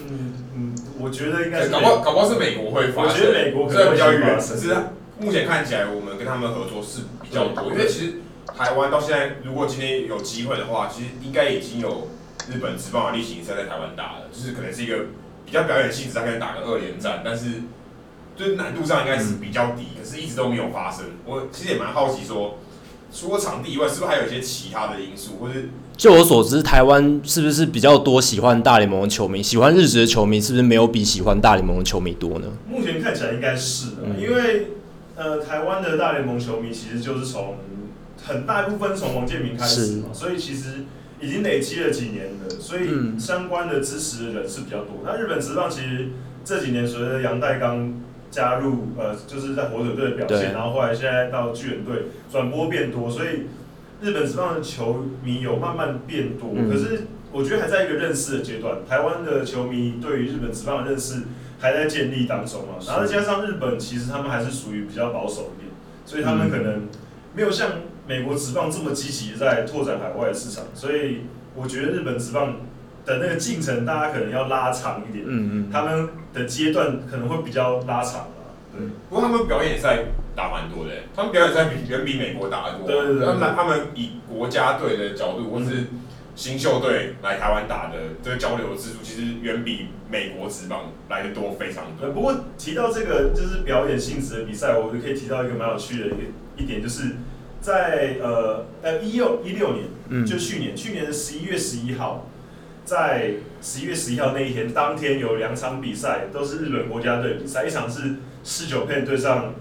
[0.07, 4.57] 嗯嗯，我觉得应该是搞不好搞不好是美国会发生，我觉得美国可能会先发生。
[4.57, 4.73] 只是
[5.23, 8.13] 目前看起来，我们跟他们合作是比较多，因为其实
[8.57, 12.09] 台湾到现在，如果今天有机会的话，其实应该已经有
[12.51, 15.05] 日本职棒的例行赛在台湾打了，就是可能是一个。
[15.45, 17.61] 比较表演性质，他可以打个二连战，但是
[18.35, 21.05] 就是难度上应该是比较低，可是一直都没有发生。
[21.25, 22.57] 我其实也蛮好奇说，
[23.11, 25.33] 说除了场地以外，是不是还有一些其他的因素？
[25.39, 29.43] 或是就我所知，台湾是不是比较多喜欢大联盟的球迷？
[29.43, 32.47] 喜欢日职的球迷是不是没有比喜欢大联盟的球迷多呢？
[32.67, 34.67] 目前看起来应该是的，嗯、因为
[35.15, 37.57] 呃，台湾的大联盟球迷其实就是从
[38.23, 40.85] 很大一部分从王建民开始嘛，所以其实。
[41.21, 45.03] 已经累积了几年了，所以相关的支持的人是比较多。
[45.05, 46.09] 那日本职棒其实
[46.43, 53.43] 这几年随着杨代刚加入，呃，就是在火腿队的表现，然后后来现在到巨人队转播变多，所以
[54.01, 56.49] 日本职棒的球迷有慢慢变多。
[56.69, 61.21] 可是我觉得还在一个认识的阶段，台湾的球迷对于日本职棒的认识
[61.63, 62.75] 还在建立当中嘛。
[62.85, 65.71] 然后再加上日本其实他们还是属于比较保守一点，
[66.05, 66.87] 所以他们可能
[67.33, 67.71] 没有像。
[68.05, 71.21] 美国职棒这么积极在拓展海外的市场，所以
[71.55, 72.57] 我觉得日本职棒
[73.05, 75.23] 的那个进程，大家可能要拉长一点。
[75.25, 75.71] 嗯嗯。
[75.71, 78.51] 他们的阶段可能会比较拉长啊。
[78.77, 78.85] 对。
[79.09, 79.99] 不过他们表演赛
[80.35, 82.87] 打蛮多的，他们表演赛比远比美国打得多。
[82.87, 83.25] 对对对。
[83.25, 85.85] 他们他们以国家队的角度，或是
[86.35, 92.09] 新秀队来台湾打的这个交流的次数，其实远比美国职棒来的多非常多。
[92.11, 96.15] 不过提到这个就是表演性质的比赛，我就可以提到一个蛮有趣的一个
[96.57, 97.15] 一点，就是。
[97.63, 102.27] 在呃呃一六一六年，嗯，就去年，去年的十一月十一号，
[102.83, 109.53] 在十一月十一号那一天，当天有两场比赛，都是日本国家队比赛，一场是四九片对上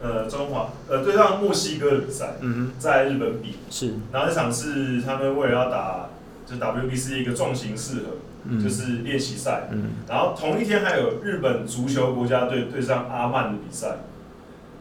[0.00, 3.56] 呃中华呃对上墨西哥的比赛，嗯，在日本比。
[3.70, 6.08] 是，然后一场是他们为了要打
[6.46, 8.04] 就 WBC 一个重型适合，
[8.44, 13.96] 嗯，就是练习赛，嗯，然后同一天还有日本足球国家队对上阿曼的比赛。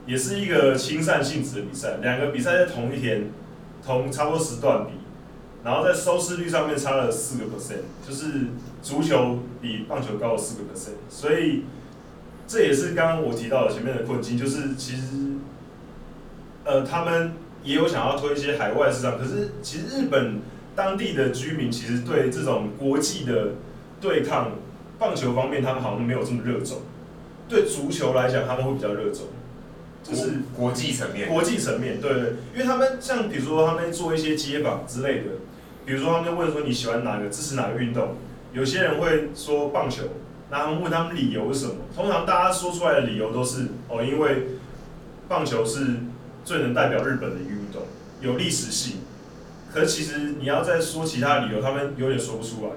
[0.05, 3.29] 也是一个亲善性质的比赛，两个比赛在同一天，
[3.85, 4.91] 同差不多时段比，
[5.65, 8.45] 然后在收视率上面差了四个 percent，就是
[8.81, 11.65] 足球比棒球高了四个 percent，所以
[12.47, 15.01] 这也是刚刚我提到的前面的困境，就是其实，
[16.63, 17.33] 呃，他们
[17.63, 20.39] 也有想要推一些海外市场，可是其实日本
[20.75, 23.49] 当地的居民其实对这种国际的
[23.99, 24.51] 对抗
[24.97, 26.77] 棒球方面，他们好像没有这么热衷，
[27.49, 29.23] 对足球来讲，他们会比较热衷。
[30.03, 32.13] 就是国际层面，国际层面，对。
[32.13, 32.21] 对，
[32.53, 35.23] 因为他们像比如说他们做一些街访之类的，
[35.85, 38.15] 比如说他们问说你喜欢哪个，支持哪个运动，
[38.53, 40.03] 有些人会说棒球，
[40.49, 41.75] 然后问他们理由是什么？
[41.95, 44.47] 通常大家说出来的理由都是哦，因为
[45.27, 45.97] 棒球是
[46.45, 47.83] 最能代表日本的运动，
[48.21, 48.97] 有历史性，
[49.73, 52.71] 可是其实你要再说其他理由，他们有点说不出来。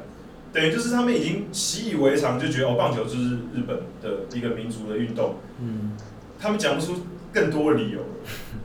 [0.52, 5.36] 等于就是他们已经习以为常，就觉得哦，棒球就是日本的一个民族的运动。
[5.60, 5.92] 嗯，
[6.40, 8.00] 他们讲不出更多的理由。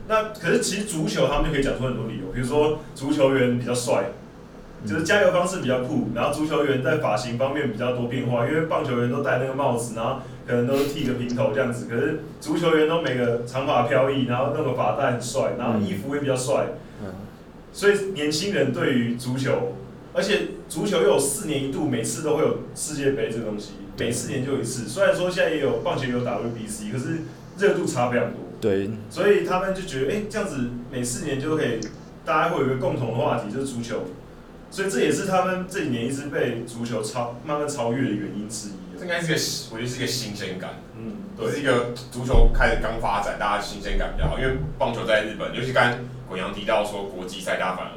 [0.08, 4.10] 那可是其实足球他们就可以讲出很多理由，比如说足球员比较帅，
[4.86, 16.68] 就是加油方式比较酷，然后足球员在发型方面比较多变化，因为棒球员都戴那个帽子，然后可能都是剃个平头这样子，可是足球员都每个长发飘逸，然后弄个发带很帅，然后衣服也比较帅。
[17.02, 17.12] 嗯，
[17.72, 19.74] 所以年轻人对于足球。
[20.14, 24.88] 而且足球又有四年一度，每次都会有世界杯这个东西，每四年就有一次。
[24.88, 27.18] 虽然说现在也有棒球也有 WBC，可是
[27.58, 28.40] 热度差非常多。
[28.58, 28.88] 对。
[29.10, 31.78] 所以他们就觉得，哎、欸，这样子每四年就可以，
[32.24, 34.04] 大家会有一个共同的话题，就是足球。
[34.76, 38.72] 所以这也是他们这几年一直被足球超慢慢超越的原因之一。
[38.98, 40.72] 这应该是个，我觉得是一个新鲜感。
[40.94, 44.38] 嗯，对，是一个足球开始刚发展，大家新鲜感比较好。
[44.38, 45.94] 因为棒球在日本，尤其刚
[46.28, 47.92] 滚阳提到说国际赛，大家反而。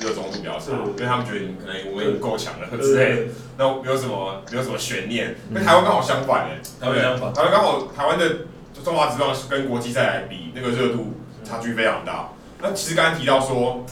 [0.00, 5.36] 热衷度比较少，因为他们觉得你可能我已经够强了之类的，那没有什么没有什么悬念。
[5.54, 8.40] 跟台湾刚好相反哎，台湾相反，台湾刚好台湾的
[8.84, 12.30] 中华职棒跟国际赛来比，那个热度差距非常大。
[12.60, 13.86] 那其实刚才提到说，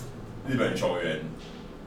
[0.47, 1.20] 日本球员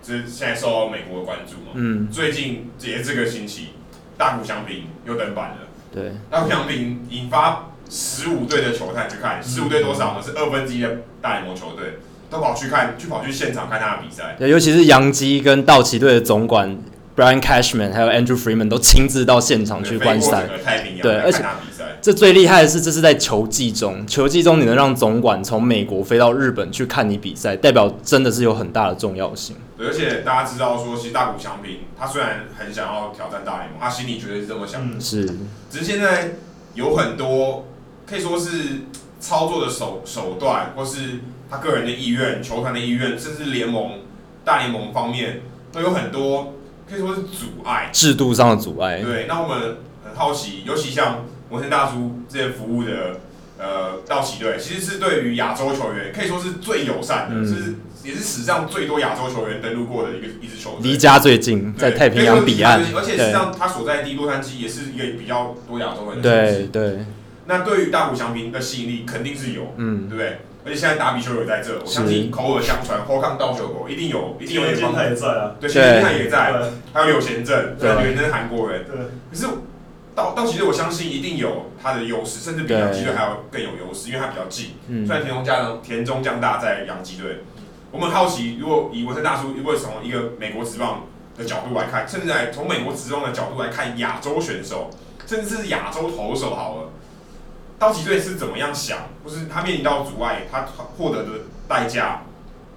[0.07, 3.69] 就是现在受到美国的关注嘛，嗯，最近也是这个星期，
[4.17, 5.57] 大谷翔平又登板了，
[5.91, 10.21] 对，大谷翔平引发十五队的球探去看，十五队多少呢？
[10.23, 11.99] 是二分之一的大联盟球队。
[12.29, 14.35] 都跑去看，去跑去现场看他的比赛。
[14.37, 16.77] 对，尤其是洋基跟道奇队的总管
[17.15, 20.45] Brian Cashman，还有 Andrew Freeman 都亲自到现场去观赛。
[21.01, 21.41] 对，而且
[22.01, 29.55] 这最厉害的是，这是在球季中，球季中你能让总管从美国飞到日本去看你比赛，代表真的是有很大的重要性。
[29.77, 34.97] 对，而且大家知道说，其实大谷翔平他虽然很想要挑战大联盟，他心里绝对是这么想的。
[34.97, 35.25] 嗯、是，
[35.69, 36.35] 只是现在
[36.73, 37.67] 有很多
[38.05, 38.81] 可以说是
[39.19, 41.19] 操作的手手段，或是。
[41.49, 44.01] 他个人的意愿、球团的意愿，甚至联盟、
[44.43, 46.55] 大联盟方面都有很多
[46.85, 49.01] 可以说是阻碍，制度上的阻碍。
[49.01, 53.19] 对，那我们很好奇，尤其像文森大叔之前服务的
[53.57, 57.75] 呃道奇队，其实是对于亚洲球员可以说是最友善的，嗯、是
[58.07, 67.05] 也是史上最多亚洲球员登陆过的一个一支球队，离家最近，在太平洋彼岸，而且实际上他所在地洛杉矶也是一个比较多亚洲人的对对，
[67.45, 70.37] 那对于大谷翔平的吸引力肯定是有，嗯，对不对？
[70.65, 75.55] 而且现在打比修有在这，我相信口耳相传，后康道球狗一定有，一定有点帮他也在啊。
[75.61, 76.53] 对，田中泰也在，
[76.91, 78.83] 还有柳贤镇，对，柳贤镇是韩国人。
[78.83, 78.97] 对。
[79.31, 79.47] 可是
[80.17, 84.71] 道道奇队，我相信一定有他的优势，甚至比洋基队还要更有优势，因为他比较近。
[84.87, 85.05] 嗯。
[85.05, 87.43] 虽然田中将呢，田中将大在洋基队，
[87.91, 91.03] 我们好奇，如果以文森大叔，如果从一个美国职棒
[91.37, 94.89] 的角度来看，甚至来从美国职棒的角度来看亚洲选手，
[95.27, 96.89] 甚至是亚洲投手，好了。
[97.77, 100.61] 道奇队是怎么样想，或是他面临到阻碍，他
[100.97, 101.29] 获得的
[101.67, 102.23] 代价，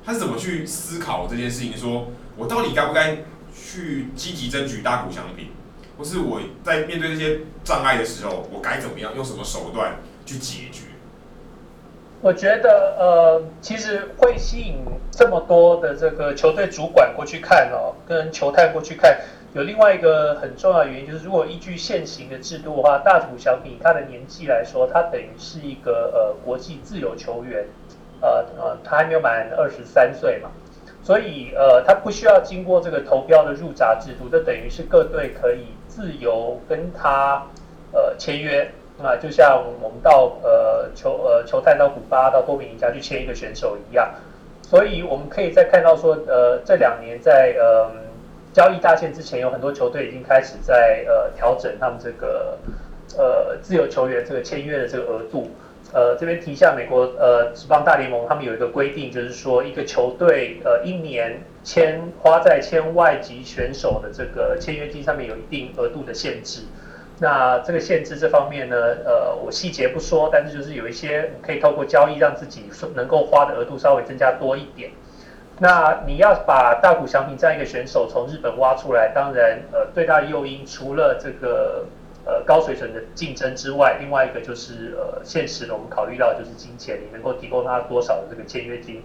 [0.04, 1.74] 他是怎么去思考这件事情？
[1.74, 3.16] 说我到底该不该
[3.56, 5.46] 去积极争取大谷翔平，
[6.00, 10.84] 或是我在面对这些障碍的时候，我该怎么样用什么手段去解决？
[12.22, 14.78] 我觉得，呃，其实会吸引
[15.10, 19.20] 这么多的这个球队主管过去看哦，跟球探过去看。
[19.52, 27.66] 有另外一个很重要的原因，就是如果依据现行的制度的话，大谷翔平他的年纪来说，他等于是一个呃国际自由球员，
[28.22, 30.48] 呃呃，他还没有满二十三岁嘛，
[31.02, 37.42] 所以呃他不需要经过这个投标的入闸制度，这等于是各队可以自由跟他
[37.92, 38.70] 呃签约
[39.02, 44.14] 啊，就像我们到呃球呃球探到古巴到多米尼加去签一个选手一样，
[44.62, 47.90] 所以我们可以再看到说呃这两年在呃。
[48.52, 52.58] 交易大限之前，有很多球队已经开始在呃调整他们这个
[53.16, 55.48] 呃自由球员这个签约的这个额度。
[55.92, 66.62] 呃，这边提一下美国呃职棒大联盟，他们有一个规定，就是说一个球队呃一年签花在签外籍选手的这个签约金上面有一定额度的限制。
[67.18, 74.90] 那这个限制这方面呢，呃，我细节不说，但是就是有一些可以透过交易让自己能够花的额度稍微增加多一点。
[75.58, 81.84] 那你要把大谷翔平这样一个选手从日本挖出来，当然，呃，最大的诱因除了这个
[82.24, 89.02] 呃高水准的竞争之外，另外一个就是呃现实的，我们考虑到就是金钱，你能够提供他多少的这个签约金，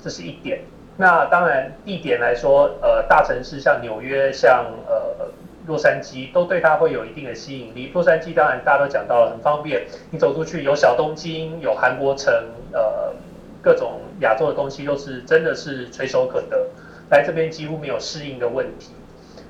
[0.00, 0.60] 这是一点。
[0.96, 5.28] 那当然地点来说，呃，大城市像纽约、像呃
[5.66, 7.90] 洛杉矶，都对它会有一定的吸引力。
[7.94, 12.32] 洛杉矶当然大家都讲到了，很方便，你走出去有小东京，有韩国城，
[12.72, 13.14] 呃。
[13.62, 16.68] 各种亚洲的东西都是真的是垂手可得，
[17.10, 18.92] 来这边几乎没有适应的问题。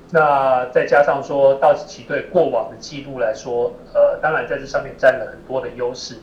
[0.09, 6.15] 那再加上说道奇队过往的记录来说，呃，当然在这上面占了很多的优势。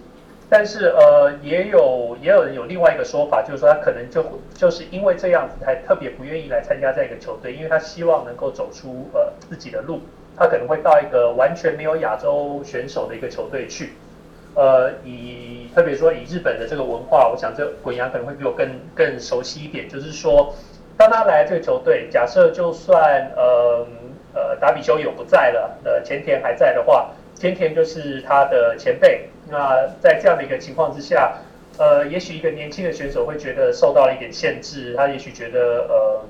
[0.51, 4.23] 但是呃，也有也有人有另外一个说法，就是说他可能就
[4.55, 10.01] 就是因为这样子，才特别不愿意来参加这样一个球队，因为他希望能够走出呃自己的路，
[10.37, 13.95] 他可能会到一个完全没有亚洲选手的一个球队去。
[14.55, 20.55] 呃，以特别说以日本的这个文化，我想这滚阳可能会比我更更熟悉一点，就是说，
[20.97, 23.85] 当他来这个球队，假设就算呃
[24.33, 29.29] 呃达比修有不在了，呃前田还在的话，前田就是他的前辈。
[29.51, 31.39] 那在这样的一个情况之下，
[31.77, 36.25] 呃，也许一个年轻的选手会觉得受到了一点限制，他也许觉得呃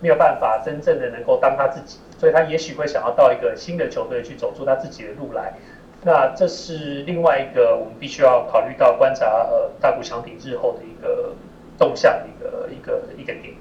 [0.00, 5.54] 没有办法真正的能够当他自己，所以他也许会想要到一个新的球队去走出他自己的路来。
[6.04, 11.34] 那这是另外一个我们必须要考虑到观察呃大谷翔平日后的一个
[11.76, 13.55] 动向的一个一个一个点。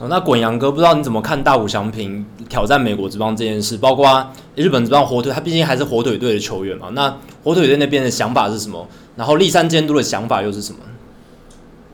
[0.00, 3.76] 哦，那滚阳哥不知道你怎么看大谷翔平挑战美国职棒这件事？
[3.76, 6.88] 包括日本职棒火腿，他毕竟还是火腿队的球员嘛。
[6.94, 8.88] 那火腿队那边的想法是什么？
[9.14, 10.80] 然后立山监督的想法又是什么？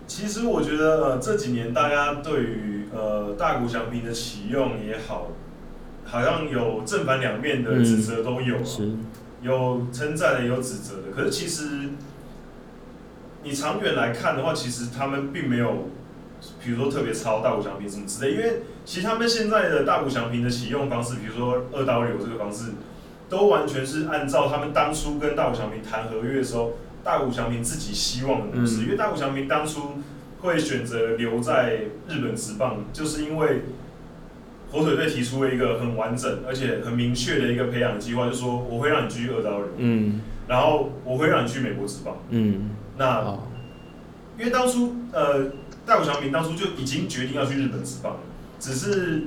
[0.07, 5.29] 其实我觉得呃这几年大家对于呃大谷翔平的启用也好，
[6.07, 9.05] 好像有正反两面的指责都有，嗯、
[9.43, 11.13] 有称赞的也有指责的。
[11.15, 11.91] 可是其实
[13.43, 15.91] 你长远来看的话，其实他们并没有。
[16.63, 22.73] 比如说特别超大谷翔平什么之类，因为其实他们现在的大谷翔平的启用方式，比如说二刀流这个方式，
[23.29, 26.73] 都完全是按照他们当初跟大谷翔平谈合约的时候，
[27.05, 28.83] 大谷翔平自己希望的模式。
[28.83, 30.01] 因为大谷翔平当初
[30.41, 33.63] 会选择留在日本职棒，就是因为
[34.71, 43.39] 火腿队提出了一个很完整而且很明确的一个培养计划，就是说我会让你继续二刀流，嗯，然后我会让你去美国职棒，嗯，那
[44.39, 45.53] 因为当初呃。
[45.91, 48.21] 大谷翔平当初就已经决定要去日本职棒了，
[48.61, 49.25] 只是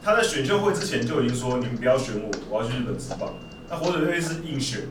[0.00, 3.34] 他在选秀会之前就已经说：“你们不要选我，我要去日本职棒。”
[3.68, 4.82] 那火腿队是硬选，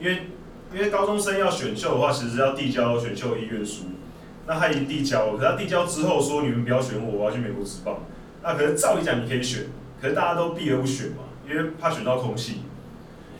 [0.00, 0.28] 因为
[0.72, 3.82] 因为高中生要选秀的话，其实要递交选秀意愿书。
[4.46, 7.98] 那他已经递交了，可他递交之后说：“你们不要选我，我要去美国职棒。”
[8.42, 9.66] 那可是照理讲你可以选，
[10.00, 12.62] 可是大家都避而不选嘛，因为怕选到空气。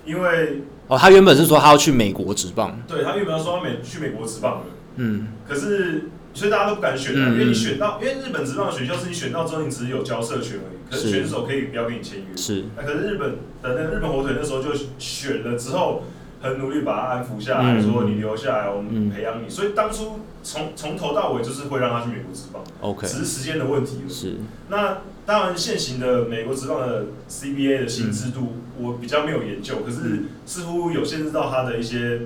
[0.04, 6.10] 因为哦，他原本是说他要去美国职棒，对，他原本要说他美去美国职棒的，嗯，可是。
[6.36, 10.76] 所以大家都不敢选他，因为你选到，因为日本职棒的选秀是你选到之后，你只是有交社权而已。
[10.90, 12.36] 可是选手可以不要跟你签约。
[12.36, 12.64] 是。
[12.76, 13.30] 那可是日本
[13.62, 14.68] 的那个日本火腿那时候就
[14.98, 16.04] 选了之后，
[16.42, 19.48] 很努力把他安抚下来，说你留下来，我们培养你。
[19.48, 22.62] 所以当初从从头到尾就是会让他去美国职棒。
[22.82, 23.06] OK。
[23.06, 24.00] 只是时间的问题。
[24.06, 24.34] 是。
[24.68, 32.20] 那当然，现行的美国职棒的 CBA 的新制度，我比较没有研究，可是似乎有限制到他的一些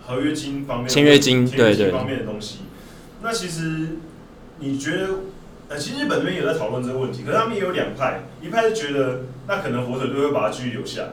[0.00, 2.60] 合约金方面、签约金、签约金方面的东西。
[3.22, 3.98] 那其实
[4.58, 5.08] 你觉得，
[5.68, 11.08] 呃，其实日本那边也在讨论这个问题，可是他们也有两派，一派是觉得那可能火腿队会把他继续留下来，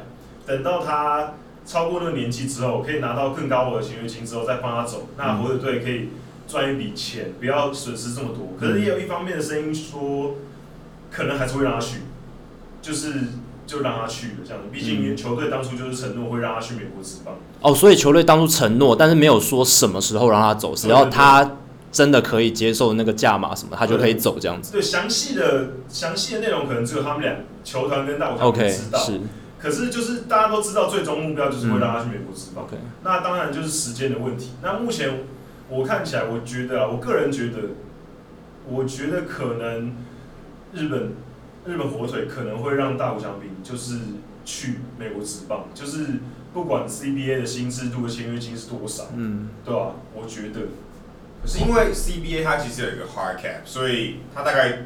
[0.45, 1.33] 等到他
[1.65, 6.09] 超过那个年纪之后，可以拿到更高额的签约金之后再放他走，那火腿队可以
[6.47, 8.55] 赚一笔钱，不要损失这么多。
[8.59, 10.35] 可是也有一方面的声音说，
[11.11, 11.99] 可能还是会让他去，
[12.81, 13.13] 就是
[13.67, 17.35] 就让他去了这样子，毕竟球队当初就是承诺会让他去美国职棒。
[17.61, 21.57] 哦，所以球队当初承诺，但是没有说什么时候让他走，只要他。
[21.91, 24.71] 真的可以接受那个价码什么，他就可以走这样子。
[24.71, 28.99] 对，详细的详细的内容可能只有他们俩球团跟大谷翔平知道。
[28.99, 29.21] Okay, 是。
[29.59, 32.65] 可是就是大家都知道，最终目标就是会让他去美国职棒。
[32.71, 32.81] 嗯 okay.
[33.03, 34.51] 那当然就是时间的问题。
[34.61, 35.25] 那目前
[35.67, 37.57] 我看起来，我觉得啊，我个人觉得，
[38.67, 39.95] 我觉得可能
[40.73, 41.13] 日本
[41.65, 43.97] 日本火腿可能会让大谷翔平就是
[44.45, 46.05] 去美国职棒，就是
[46.53, 49.95] 不管 CBA 的新制度的签约金是多少，嗯，对吧？
[50.15, 50.67] 我觉得。
[51.41, 54.79] 可是因为 CBA 它其实有一个 hard cap，所以它大概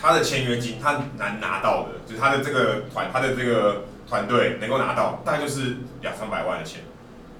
[0.00, 6.80] 它的签约金它难拿到的，就是它的这个团它的这个团队能够拿到，大概就是两三百万的钱。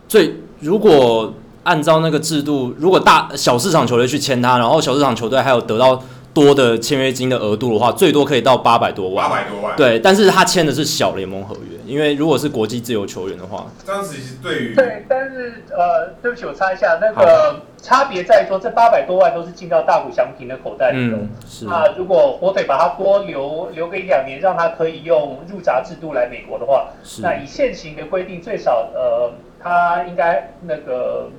[0.08, 1.34] 所以如果
[1.64, 9.28] 按照那个制度，如果大小市场球队去签他，然后小市场球队还有得到多的签约金的额度的话，最多可以到八百多万。
[9.28, 9.76] 八百多万。
[9.76, 21.16] 对，但是他签的是小联盟合约，因为如果是国际自由球员的话，当时其实对于对，但是呃，对不起，我插一下，那个差别在于说，这八百多万都是进到大谷翔平的口袋里头。
[21.16, 21.64] 嗯，是。
[21.64, 27.22] 那如果火腿把它多留留个一两年，让他可以用入闸制度来美国的话，是。
[27.22, 31.30] 那以现行的规定，最少呃，他应该那个。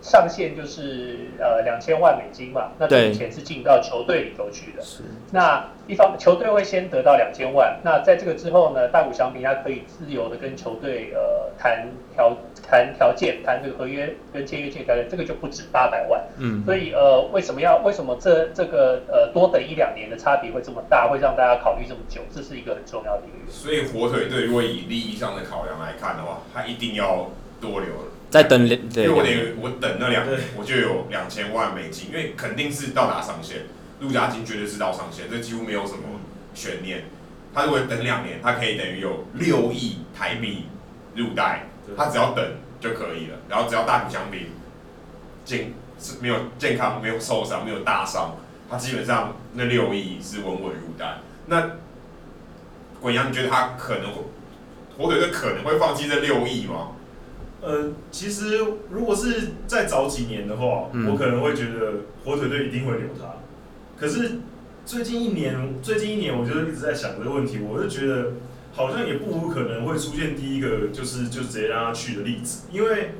[0.00, 4.82] 上限就是呃两千万美金嘛，那这笔钱是进到球队里头去的。
[4.82, 5.02] 是。
[5.32, 16.22] 那一方球队会先得到两千万，那在这个之后呢，大谷翔平他可以自由的跟球队呃谈条谈条件，谈这个合约跟签约金条件，这个就不止八百万。
[16.38, 16.62] 嗯。
[16.64, 22.20] 所以呃为什么要为什么这这个呃多等一两年的差别会这么大，会让大家考虑这么久？
[22.32, 23.52] 这是一个很重要的一个原因。
[23.52, 27.30] 所以火腿队如果以利益上的考量来看的话，他一定要
[27.60, 28.17] 多留了。
[28.30, 33.62] 再等两，因为我等我等那两年，我就有两千万美金，因为肯定是到达上限，
[34.00, 36.00] 陆家金绝对是到上限，这几乎没有什么
[36.52, 37.04] 悬念。
[37.54, 40.66] 他如果等两年，他可以等于有六亿台币
[41.14, 42.44] 入袋，他只要等
[42.78, 44.48] 就可以了，然后只要大谷翔平
[45.44, 48.36] 健是没有健康、没有受伤、没有大伤，
[48.70, 51.20] 他基本上那六亿是稳稳入袋。
[51.46, 51.70] 那
[53.00, 54.22] 滚阳，你觉得他可能会
[54.98, 56.90] 火腿队可能会放弃这六亿吗？
[57.60, 58.58] 呃，其实
[58.90, 63.34] 如果是再早几年的话，嗯、我可能会觉得火腿队一定会留他。
[63.98, 64.38] 可是
[64.86, 68.34] 最近一年，最近一年，我就一直在想这个问题，我就觉得
[68.72, 72.68] 好像也不无可能会出现第一个就是就直接让他去的例子。
[72.70, 73.10] 因为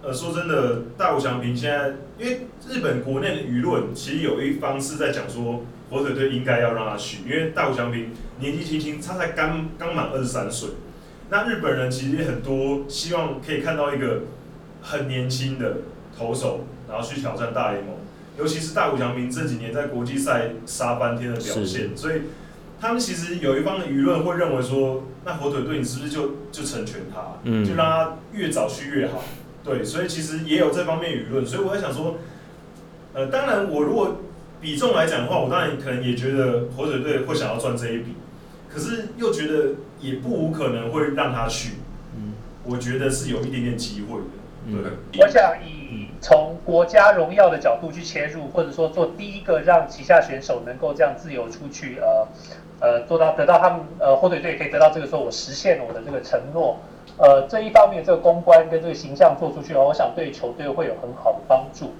[0.00, 10.70] 呃，说真的，大谷翔平现在，因为日本国内的舆论其实有一方是在讲说火腿队应该要让他去，因为大谷翔平年纪轻轻，他才刚刚满二十三岁。
[11.30, 14.22] 那日本人其实也很多希望可以看到一个
[14.82, 15.78] 很年轻的
[16.16, 17.94] 投手，然后去挑战大联盟。
[18.38, 22.22] 尤其是大谷翔平这几年在国际赛杀翻天的表现，所以
[22.80, 29.22] 他们其实有一方的舆论会认为说，那火腿队你是不是就就成全他，就让他越早去越好？
[29.62, 31.46] 对，所以其实也有这方面舆论。
[31.46, 32.16] 所以我在想说，
[33.14, 34.16] 呃，当然我如果
[34.60, 38.14] 比重来讲的话，我当然可能也觉得火腿队会想要赚这一笔。
[38.74, 41.74] 可是又觉得也不无可能会让他去，
[42.16, 42.32] 嗯，
[42.64, 44.24] 我觉得是有一点点机会的。
[44.66, 52.26] 对，嗯、我想以从国家荣耀的角度去切入，或者说做第一个让旗下选手能够这样自由出去，呃
[52.80, 56.78] 呃，做到得到他们呃火腿队可以得到这个说我实现了我的这个承诺，
[57.18, 61.92] 呃，这一方面这个公关跟这个形象做出去，我想对球队会有很好的帮助。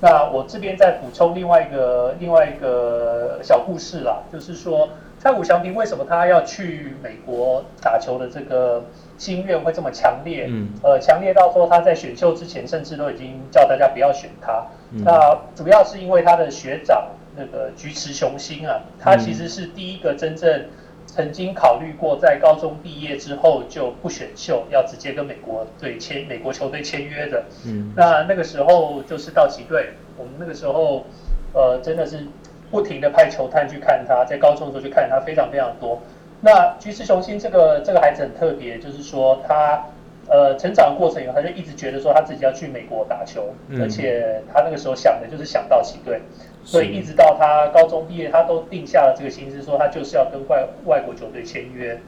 [0.00, 4.88] 那我这边再补充另外一个另外一个小故事啦，就是说。
[5.22, 8.84] 大谷翔平为什么他要去美国打球的这个
[9.16, 10.46] 心愿会这么强烈？
[10.48, 14.66] 嗯，呃，强烈到说他在选秀之前甚至都已经叫大家不要选他。
[14.90, 17.06] 嗯、那主要是因为他的学长
[17.36, 20.64] 那个菊池雄心啊，他其实是第一个真正
[21.06, 27.44] 曾经考虑过在高中毕业之后就不选秀，要直接跟美国队签美国球队签约的。
[27.64, 31.06] 嗯，那那个时候就是道奇队，我们那个时候
[31.52, 32.26] 呃真的是。
[32.72, 36.00] 不停的派球探去看他，在高中的时候去看他非常非常多。
[36.40, 39.84] 那菊池雄心这个这个孩子很特别，就是说他
[40.28, 46.20] 呃成长的过程以后，他就一直觉得说他自己要去美国打球，嗯、而且他那个时候想的就是想到奇队，
[46.64, 52.00] 所以一直到他高中毕业，他都定下了这个心思，说他就是要跟外外国球队签约。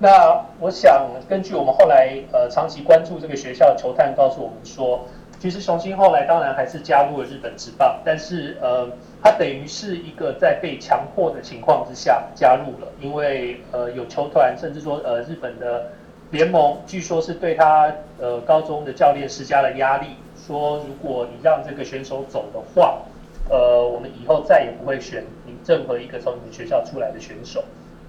[0.00, 5.04] 那我想根据我们后来呃长期关注这个学校的球探告诉我们说，
[5.38, 8.88] 其实雄心后来当然还是加入了日本职棒，但是呃。
[9.20, 15.90] 他等于是一个在被强迫的情况之下加入了，因为呃有球团甚至说呃日本的
[16.30, 20.10] 联盟，据说是对他呃高中的教练施加了压力，
[20.46, 23.00] 说如果你让这个选手走的话，
[23.50, 27.64] 呃我们以后再也不会选你任何一个从你们学校出来的选手。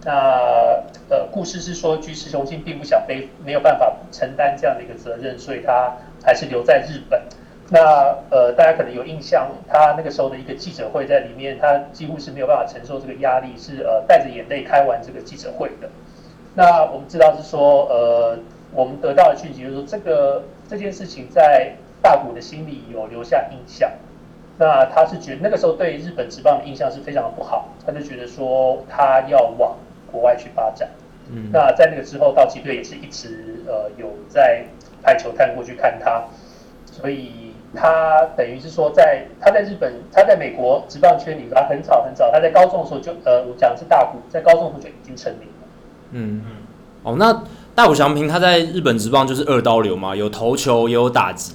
[0.05, 5.93] 那呃故事是说菊池雄星并不想背，没有办法承担这样的一个责任，所以他
[6.23, 7.21] 还是留在日本。
[7.71, 15.87] 那呃，大家可能有印象，他那个时候的一个记者会在里面，他几乎是没有办法承受这个压力，是呃带着眼泪开完这个记者会的。
[16.55, 18.39] 那我们知道是说，呃，
[18.73, 23.91] 我们得到的讯息就是说，这个这件事情在大谷的心里有留下印象。
[24.57, 29.77] 那他是觉得那个时候对日本职棒的印象是非常的不好，他就觉得说他要往
[30.11, 30.89] 国外去发展。
[31.31, 31.49] 嗯。
[31.51, 34.65] 那在那个之后，道奇队也是一直呃有在
[35.01, 36.23] 派球探过去看他，
[36.85, 37.47] 所以。
[37.75, 45.67] 他等于是说在，在他在日本，他在美国职棒圈里，他很早很早，他在高中的时候就，呃，我讲的是大谷，在高中的时候就已经成名了。
[46.09, 46.51] 嗯嗯。
[47.03, 47.43] 哦，那
[47.75, 51.53] 大谷翔平他在日本职棒就是二刀流嘛，有投球也有打击。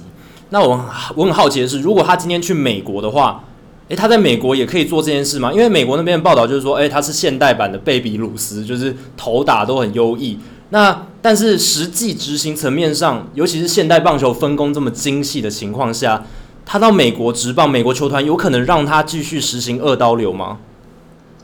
[0.51, 0.79] 那我
[1.17, 3.43] 我很好奇的是，如果他今天去美国的话，
[3.87, 5.53] 诶、欸，他在美国也可以做这件事吗？
[5.53, 10.39] 因为美国那边的报道就是说，诶、欸，他是现代版的贝比鲁斯，就是投打都很优异。
[10.69, 16.23] 那但是实际执行层面上，尤其是现代棒球分工这么精细的情况下，
[16.65, 20.57] 他到美国职棒，美国球团有可能让他继续实行二刀流吗？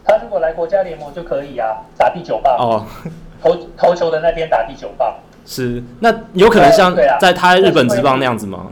[0.03, 2.85] 他如果来国家联盟就可以啊，打第九棒哦，
[3.41, 5.13] 投投球的那边打第九棒。
[5.45, 8.65] 是，那有可能像在他日本职棒那样子吗？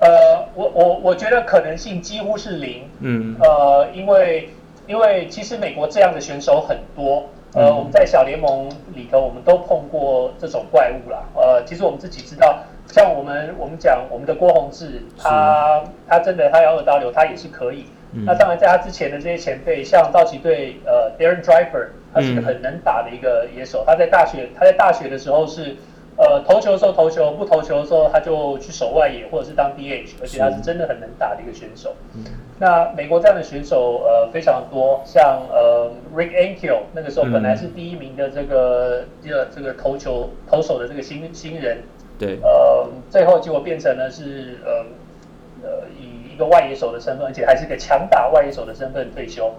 [0.00, 2.88] 呃，我我我觉得可能性几乎是零。
[3.00, 4.48] 嗯，呃，因为
[4.86, 7.24] 因为其实美国这样的选手很多。
[7.54, 11.24] 呃，我们在小联盟里头，我们都碰过这种怪物啦。
[11.34, 17.86] 呃，其实我们自己知道，像我们我们讲我们的郭宏志，他他真的他要二刀流，他也是可以。
[18.12, 23.82] 嗯、那当然，在他之前的这些前辈，像道奇队呃 Darren Driver，他是个很能打的一个野手。
[23.82, 25.74] 嗯、他在大学他在大学的时候是
[26.18, 31.94] 呃，投球的时候投球，不投球的时候他就去守外野或者是当 DH，而且他是真的很能打的一个选手。
[32.12, 32.24] 嗯、
[32.58, 41.78] 那美国这样的选手呃非常多，像呃 Rick Ankiel 那个时候本来是第一名的这个这个、嗯、这个投球投手的这个新新人，
[42.18, 44.70] 对，呃，最后结果变成了是呃
[45.62, 49.54] 呃以一个外野手的身份，而且还是一个强打外野手的身份退休。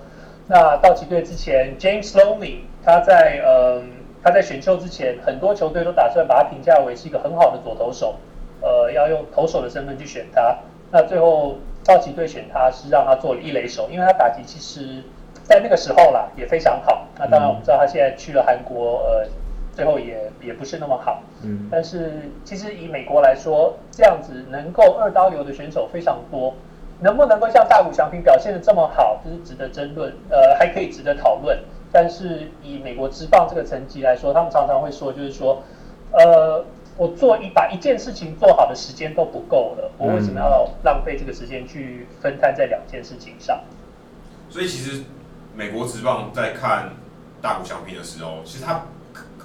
[0.47, 3.81] 那道奇队之前 James Loney 他在呃。
[4.23, 8.15] 他在选秀之前，很多球队都打算把他评价为是一个很好的左投手，
[8.61, 10.57] 呃，要用投手的身份去选他。
[10.91, 11.55] 那最后
[11.85, 15.01] 道奇队选他是让他做了一垒手，因为他打击其实，
[15.43, 17.07] 在那个时候啦也非常好。
[17.17, 19.27] 那当然我们知道他现在去了韩国，呃，
[19.73, 21.21] 最后也也不是那么好。
[21.43, 21.69] 嗯。
[21.71, 26.53] 但是其实以美国来说，这样子能够二刀流的选手非常多，
[26.99, 31.57] 能不能够像大谷翔平表现的这么好，就是值得争论，呃，还可以值得讨论。
[31.91, 35.63] 但是以美国职棒这个层级来说，他们常常会说，就是说，
[36.11, 36.63] 呃，
[36.97, 43.63] 我做一把一件事情做好的时间都不够了，我为什么要浪费这个时间去分摊在两件事情上？
[44.49, 45.03] 所以其实
[45.55, 46.91] 美国职棒在看
[47.41, 48.85] 大谷翔平的时候，其实他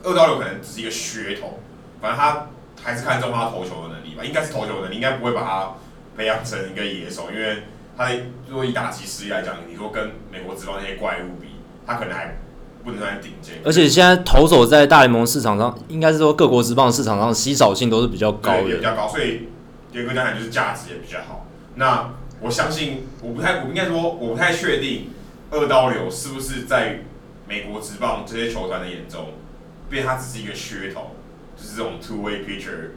[0.03, 1.59] 二刀流可能只是一个噱头，
[2.03, 2.49] 反正他
[2.83, 5.73] 还是看中他投球的能力吧，应该是投球的能力，应该不会把他
[6.15, 7.63] 培养成一个野手，因为
[7.97, 8.11] 他
[8.47, 11.54] 如果以打击实力来讲，你说跟美国职棒那些怪物比。
[11.87, 12.37] 他可能还
[12.83, 19.49] 不能算顶尖，而且现在投手在大联盟市场上，应该是说各国职棒市场上稀少性都是比较高的，也比较高，所以
[19.93, 21.47] 严格讲来就是价值也比较好。
[21.77, 22.11] 那
[22.41, 25.11] 我相信，我不太，我应该说我不太确定
[25.51, 27.01] 二刀流是不是在
[27.49, 29.29] 美国职棒这些球团的眼中，
[29.89, 31.17] 变他只是一个噱头，
[31.57, 32.91] 就是这种 two way pitcher。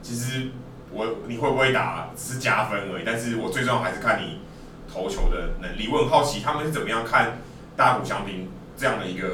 [0.00, 0.50] 其实
[0.92, 4.38] 我你会不会打只是加分而已，但是我最重要还是看你
[4.92, 5.88] 投球的能力。
[5.92, 7.38] 我很好奇他们是怎么样看。
[7.76, 9.28] 大谷翔平这样的一个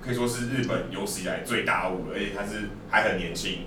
[0.00, 3.66] 可以说是日本有史以来最大物，而且他是还很年轻，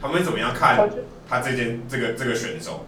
[0.00, 0.88] 他们怎么样看
[1.28, 2.80] 他这件这个这个选手？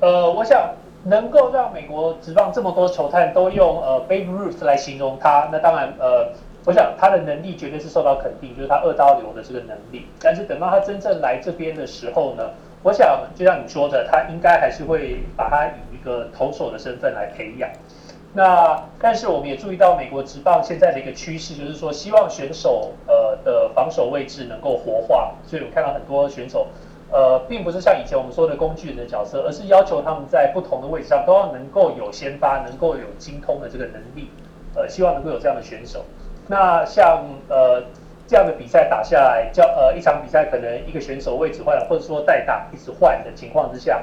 [0.00, 6.32] 呃，我想能够让美国职棒这么多球探都用呃 Babe Ruth 来形容他，那当然呃，
[6.64, 10.06] 我想他的能力绝对是受到肯定，就是他二刀流的这个能力。
[10.20, 12.50] 但是等到他真正来这边的时候呢，
[12.82, 17.68] 我想就像你说的，他应该还是会把他以一个投手的身份来培养。
[18.38, 26.68] 那但是我们也注意到美国职棒现在的一个趋势，就是说希望选手呃的防守位置能够活化，所以我们看到很多选手
[27.10, 34.30] 呃并不是像以前我们说的工具人的角色，而是要求他们在不同的位置上都要能够有先发，能够有精通的这个能力，
[34.76, 36.04] 呃希望能够有这样的选手。
[36.46, 37.82] 那像呃
[38.28, 44.00] 这样的比赛打下来，叫呃一场比赛可能一个选手位置换了，或者说代打一直换的情况之下。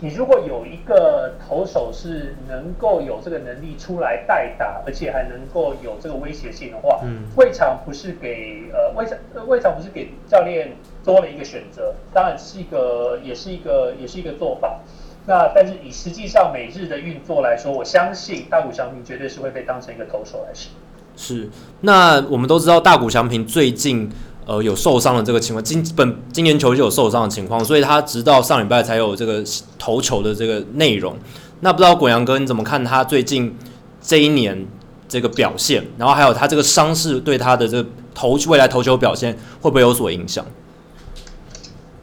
[0.00, 9.18] 你如果有一个投手是能够有这个能力出来代打，而且还能够有这个威胁性的话，嗯，未尝不是给呃未尝
[9.48, 14.78] 未尝不是给教练多了一个选择，当然是一个也是一个也是一个做法。
[15.26, 20.68] 那但是以实际上每日的运作来说，我相信大谷翔平绝对是会被当成一个投手来使。
[21.16, 24.08] 是，那我们都知道大谷翔平最近。
[24.48, 29.44] 呃，有受伤的这个情况，今本今年球就有受伤的情况，所以他直到上礼拜才有这个
[29.78, 31.14] 投球的这个内容。
[31.60, 33.54] 那不知道滚羊哥你怎么看他最近
[34.00, 34.66] 这一年
[35.06, 35.84] 这个表现？
[35.98, 40.46] 然后还有他这个伤势对他的这个投未来投球表现会不会有所影响？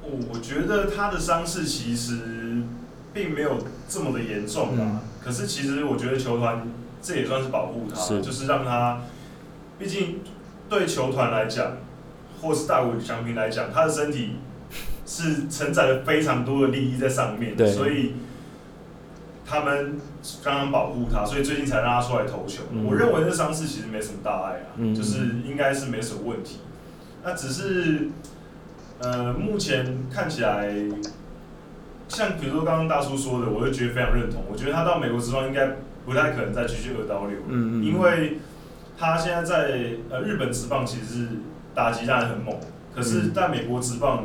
[0.03, 2.61] 我觉得他的伤势其实
[3.11, 3.57] 并没有
[3.89, 4.79] 这么的严重啊。
[4.79, 6.67] 嗯、可是其实我觉得球团
[7.01, 9.01] 这也算是保护他，是就是让他，
[9.79, 10.19] 毕竟
[10.69, 11.77] 对球团来讲。
[12.45, 14.35] 或是大谷翔平来讲，他的身体
[15.03, 18.13] 是承载了非常多的利益在上面，所以
[19.43, 19.99] 他们
[20.43, 22.61] 刚刚保护他，所以最近才让他出来投球。
[22.71, 26.59] 嗯、我认为这伤势其实没什么大碍啊，嗯、就是应该是没什么问题。
[27.23, 28.09] 那只是
[28.99, 30.71] 呃，目前看起来，
[32.07, 34.43] 像比如说刚刚大叔说的，我就觉得非常认同。
[34.51, 35.75] 我觉得他到美国之后应该
[36.05, 38.37] 不太可能再继续二刀流，嗯嗯，因为
[38.97, 41.27] 他现在在呃日本职棒其实是。
[41.75, 42.55] 打击当然很猛，
[42.95, 44.23] 可是在美国职棒，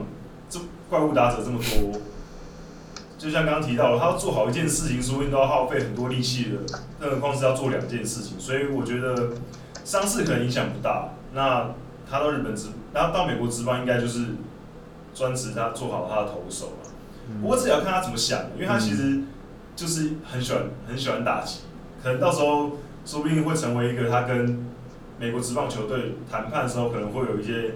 [0.48, 2.00] 这怪物打者这么多，
[3.18, 6.58] 就像刚刚提到了，他要做好一件事情，说不定都要耗费很多力气的，
[7.00, 9.32] 更何况是要做两件事情，所以我觉得
[9.84, 11.08] 伤势可能影响不大。
[11.32, 11.70] 那
[12.08, 14.26] 他到日本职，然后到美国职棒，应该就是
[15.12, 16.90] 专职他做好他的投手嘛。
[17.42, 19.20] 不过这也要看他怎么想，因为他其实
[19.74, 21.62] 就是很喜欢很喜欢打击，
[22.00, 24.69] 可能到时候说不定会成为一个他跟。
[25.20, 27.72] 美国职棒球队谈判的时候，可能会有一些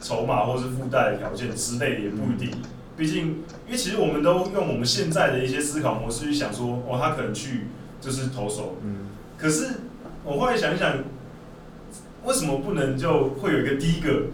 [0.00, 2.56] 筹码或是附带的条件之类，也不一定。
[2.96, 7.66] 毕竟，因为其实我们都用我们现在的一些思考模式去想说，哦，他可能去
[8.00, 8.76] 就是投手。
[8.84, 9.08] 嗯。
[9.36, 9.66] 可是
[10.22, 10.98] 我后来想一想，
[12.24, 14.26] 为什么不能就会有一个第一个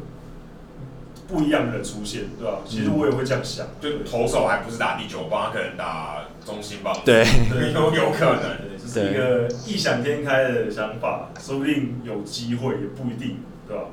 [1.27, 2.59] 不一样的人出现，对吧？
[2.67, 7.27] 其实我也会这样想，就投手还不是打第九棒，他可能打中心吧，对，
[7.73, 8.43] 有有可能，
[8.79, 13.85] 这是一个异想天开的想法，说不定有机会，也不一定，对吧？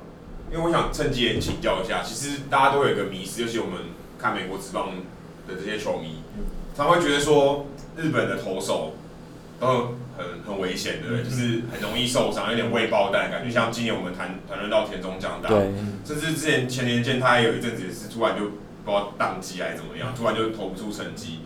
[0.51, 3.79] 因为我想趁机也请教一下，其实大家都有一个迷思，尤其我们
[4.19, 4.89] 看美国职棒
[5.47, 6.21] 的这些球迷，
[6.75, 8.95] 他会觉得说日本的投手
[9.59, 13.49] 都很很危险的，就是很容易受伤，有点未爆弹感觉。
[13.49, 15.49] 像今年我们谈谈论到田中将大，
[16.05, 18.47] 甚至之前前年间他也有一阵子也是突然就
[18.83, 21.39] 不知道宕机还是怎么样，突然就投不出成绩。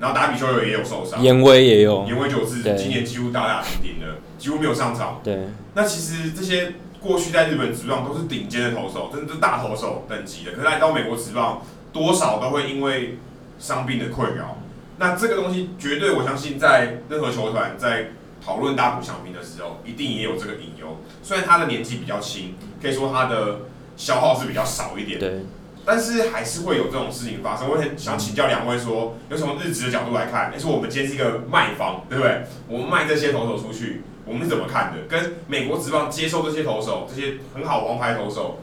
[0.00, 5.20] 然后达比修有也有受伤，严威也有，严威就是今年几乎大大停停的，几乎没有上场。
[5.22, 6.74] 对，那其实这些。
[6.98, 10.52] 过去在日本职棒都是顶尖的投手，真的是大投手等级的。
[10.52, 13.18] 可是来到美国职棒，多少都会因为
[13.60, 14.56] 伤病的困扰。
[14.98, 18.08] 那这个东西绝对，我相信在任何球团在
[18.44, 20.96] 讨论大谷翔平的时候，一定也有这个隐忧。
[21.22, 23.60] 虽然他的年纪比较轻，可以说他的
[23.96, 25.42] 消耗是比较少一点，对。
[25.86, 27.70] 但是还是会有这种事情发生。
[27.70, 32.42] 我很想请教两位说，有从日职的角度来看，说我们今天是一个卖方，对不对？
[32.68, 34.02] 我们卖这些投手出去。
[34.26, 35.02] 我们是怎么看的？
[35.08, 38.58] 跟美国职棒接受这些投手，这些很好王牌投手，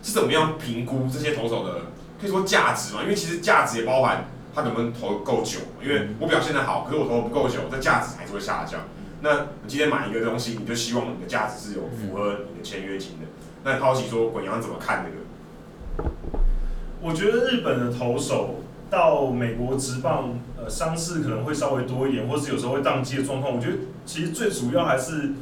[0.00, 1.80] 是怎么样评估这些投手的？
[2.20, 3.02] 可以说价值嘛？
[3.02, 5.58] 因为其实价值也包含他能不能投够久。
[5.82, 8.82] 因为我表现的好，可是我投不够久，这价值还是会下降。
[9.20, 13.26] 那你今天买一个东西，你就希望你的价值是有符合你的签约金的。
[13.64, 16.08] 那好奇说，滚阳怎么看这个？
[17.02, 18.56] 我觉得日本的投手。
[18.90, 23.54] 到美国职棒，呃，伤势可能会稍微多一点，或是有时候会宕机的状况。
[23.54, 23.74] 我觉得
[24.06, 25.32] 其实最主要还是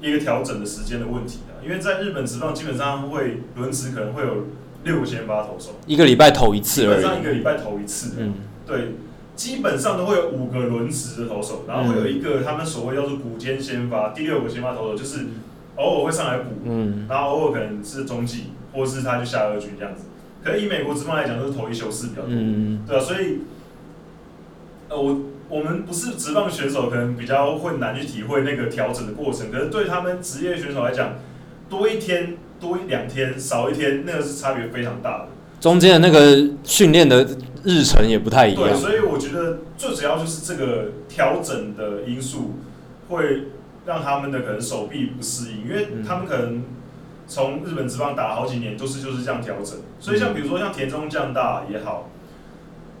[0.00, 1.60] 一个调整的时间的问题啊。
[1.62, 4.46] 因为在日本职棒基本上会轮值可能会有
[4.84, 8.14] 六个先发投手，一个礼拜投一次，基本上一个礼拜投一次。
[8.18, 8.94] 嗯，对，
[9.36, 15.26] 基本上都会有五个轮值的投手，然后会有一个他们所谓叫做古间先发，第六个先发投手就是
[15.76, 20.04] 偶尔会上来补，嗯，然后偶尔可能是中继，或是他就下二军这样子。
[20.44, 23.38] 可是以美国职棒来讲，都是投一休四比较多，嗯、对啊，所以，
[24.88, 29.52] 呃，我我们不是职棒选手，可能比较会难去体会那个调整的过程。
[29.52, 31.14] 可是对他们职业选手来讲，
[31.70, 35.28] 多一天、多一两天、少一天，那个是差别非常大的。
[35.60, 37.24] 中间的那个训练的
[37.62, 38.64] 日程也不太一样。
[38.64, 42.54] 对，所以我觉得最主要就是这个调整的因素，
[43.08, 43.44] 会
[43.86, 46.62] 让他们的可能手臂不适应，因为他们可能。
[47.26, 49.78] 从日本职棒打了好几年，都是就是这样调整。
[50.00, 52.10] 所以像比如说像田中将大也好，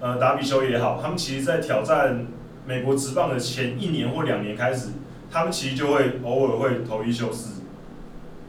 [0.00, 2.26] 呃，达比修也好，他们其实，在挑战
[2.66, 4.90] 美国职棒的前一年或两年开始，
[5.30, 7.62] 他们其实就会偶尔会投一休四，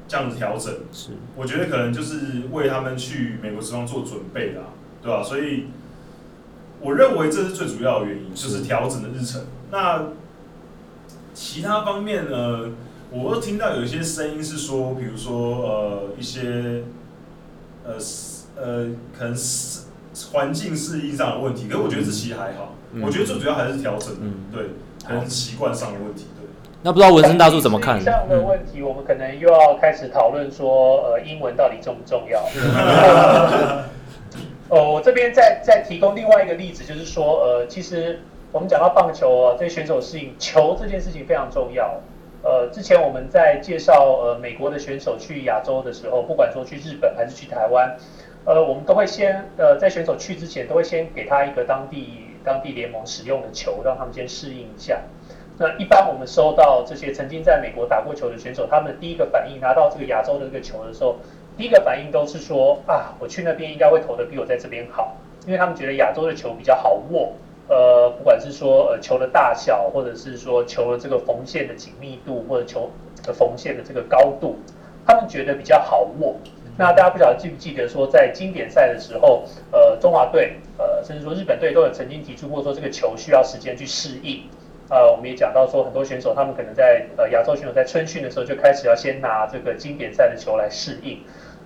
[0.07, 0.73] 这样子调整。
[0.91, 4.61] 是，我觉得可能就是为他们去美国职棒做准备啦，
[5.01, 5.21] 对吧？
[5.21, 5.65] 所以，
[6.79, 9.41] 我认为这是最主要的原因，就是调整的日程。
[9.71, 10.05] 那
[11.33, 12.69] 其他方面呢？
[13.15, 16.81] 我都听到有一些声音是说，比如说呃一些
[17.85, 17.93] 呃
[18.55, 19.81] 呃可能是
[20.31, 22.73] 环境适应上的问题，可是我觉得这其实还好。
[22.93, 24.63] 嗯、我觉得最主要还是调整，嗯、对，
[25.07, 26.25] 可能习惯上的问题。
[26.39, 26.47] 对，
[26.81, 28.03] 那不知道文生大叔怎么看？
[28.03, 32.43] 这样的问题，我们可能又要开始讨论说，呃，英文到底重不重要？
[34.69, 42.01] 呃， 我这边再再提供另外一个例子，就是说，呃，其实我们讲到棒球啊，对选手适应球这件事情非常重要。
[42.43, 47.95] 呃，之前我们在介绍呃美国的选手去亚洲的时候，不管说去日本还是去台湾，
[48.43, 54.99] 呃，我们都会先呃在选手去之前，都会先给他一个当地当地联盟使用的球，让他们先适应一下。
[55.57, 61.15] 那一般我们收到这些曾经在美国打过球的选手，他们第一个反应拿到这个亚洲的这个球的时候，
[61.55, 65.15] 第一个反应都是说啊，我去那边应该会投得比我在这边好，
[65.45, 67.31] 因为他们觉得亚洲的球比较好握。
[67.69, 72.89] 呃，不管是说呃球的大小，或者是说球的这个缝线的紧密度，或者球
[73.23, 74.57] 的缝线的这个高度，
[75.05, 76.35] 他们觉得比较好握。
[76.77, 84.43] 那大家不晓得记不记得说，在经典赛的时候，呃，中华队，呃，甚至说日本队都有曾经提出过说，这个球需要时间去适应。
[84.89, 91.19] 呃，我们也讲到说，很多选手他们可能在呃亚洲选手在春训的时候就开始要先拿这个经典赛的球来适应。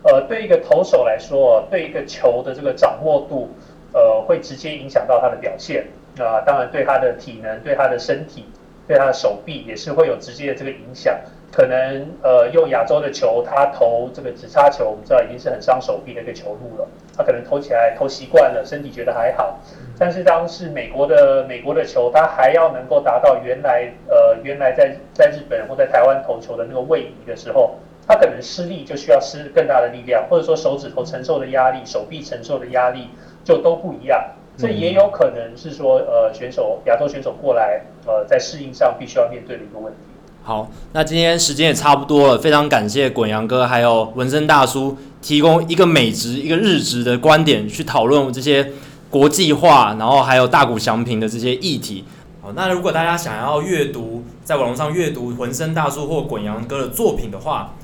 [0.03, 3.49] 呃，对一个投手来说，对一个球的这个掌握度。
[3.93, 5.85] 呃，会直接影响到他的表现，
[6.19, 8.45] 啊、呃，当然对他的体能、对他的身体、
[8.87, 11.17] 对他的手臂也是会有直接的这个影响。
[11.49, 16.85] 可能呃，用亚洲的球，他投这个直叉球，我们知道已经是很伤手臂的一个球路了。
[17.15, 19.57] 他可能投起来投习惯了，身体觉得还好。
[19.97, 27.75] 但是当是美国的美国的球，他还要能够达到原来呃原来在在日本或在台湾投球的那个位移的时候，
[28.05, 33.07] 他可能施力就需要施更大的力量，或者说手指头承受的压力、手臂承受的压力。
[33.47, 34.21] 就都不一样，
[34.57, 39.99] 这也有可能是说，呃，选手亚洲选手过来，呃，在适应上必须要面对的一个问题。
[40.43, 48.73] 好，那今天时间也差不多了，非常感谢滚阳哥还有纹身大叔提供一个美职一个日职的观点去讨论这些
[49.09, 52.03] 国际化，然后还有大谷翔平的这些议题。
[52.41, 57.75] 好，那如果大家想要阅读，在网络上阅读纹身大叔或滚阳哥的作品的话，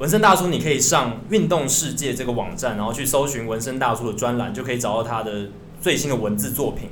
[0.00, 6.88] 文森大叔你可以上运动世界这个网站，然后去搜寻文森大叔的专栏，就可以找到他的最新的文字作品。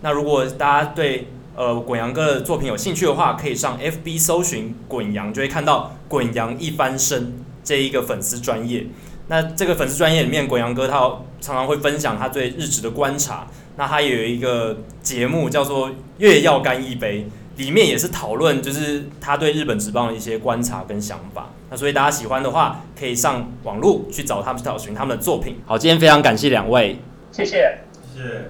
[0.00, 7.32] 那如果大家对呃，滚洋哥的作品有兴趣的话，可以上 FB 搜寻“滚洋”，就会看到“滚洋一翻身”
[7.62, 8.86] 这一个粉丝专业。
[9.28, 10.98] 那这个粉丝专业里面，滚洋哥他
[11.40, 13.46] 常常会分享他对日职的观察。
[13.76, 17.20] 那他有一个节目叫做《月要干一杯》，
[17.58, 21.50] 里面也是讨论就是他对日本职棒的一些观察跟想法。
[21.68, 25.56] 那所以大家喜欢的话，可以上网络去找他们，找寻他们的作品。
[25.66, 27.00] 好，今天非常感谢两位，
[27.32, 27.76] 谢谢，
[28.14, 28.48] 谢谢。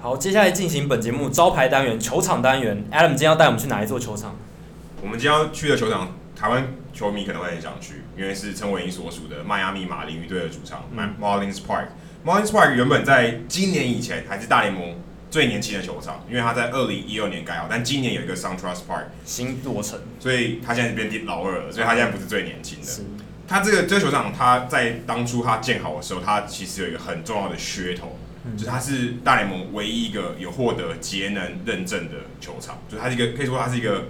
[0.00, 2.84] 好接下来进行本节目招牌单元球场单元。
[2.92, 4.36] Adam 今天要带我们去哪一座球场？
[5.02, 11.86] 我们今天要去的球场，台湾球迷可能会很想去，因为是陈伟英所属的迈阿密马林鱼队的主场，嗯，Marlins Park。
[12.24, 14.96] Marlins Park 原本在今年以前还是大联盟
[15.30, 22.86] 最年轻的球场，因为它在二零一二年改好，但今年有一个 SunTrust Park 新落成，所以它现在是变老二了，所以它现在不是最年轻的。
[23.46, 28.18] 它这个这个球场，它在当初它建好的时候，它其实有一个很重要的噱头。
[28.58, 34.04] 就是它是大联盟唯一一个有获得节能认证的球场，就它是一个可以说它是一个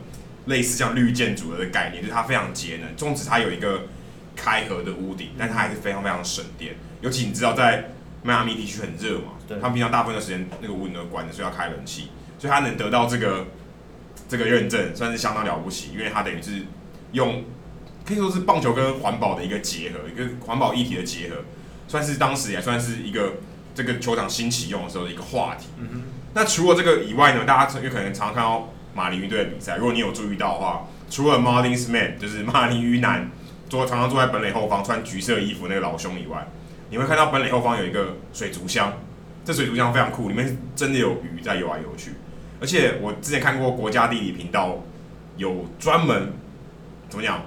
[0.47, 3.82] 类似像绿建筑的概念，就是它非常节能，纵使它有一个
[4.36, 6.76] 开合的屋顶，但它还是非常非常省电。
[7.01, 7.90] 尤其你知道在
[8.22, 13.47] 迈阿密地区很热嘛，他们平常大部分的时间那个屋顶都关着，所以要开冷气，所以它能得到这个
[14.28, 16.62] 这个认证，算是相当了不起，因为它等于是
[17.12, 17.45] 用
[18.05, 21.36] 可以说是棒球跟环保的一个结合，一个环保议题的结合，
[21.88, 23.34] 算是当时也算是一个。
[23.76, 25.66] 这个球场新启用的时候的一个话题。
[25.78, 26.05] 嗯。
[26.32, 29.76] 那除了这个以外呢，大家有可能常常看到马林鱼队的比赛。
[29.76, 33.30] 如果你有注意到的话，除了 Marlins Man 就是马林鱼男
[33.68, 36.47] 坐常常坐在本垒后方穿橘色衣服那个老兄以外，
[36.90, 38.92] 你会看到本垒后方有一个水族箱。
[39.45, 42.12] 这水族箱非常酷，里面真的有鱼在游来游去。
[42.61, 44.78] 而且我之前看过国家地理频道
[45.36, 46.32] 有专门
[47.09, 47.42] 怎么讲？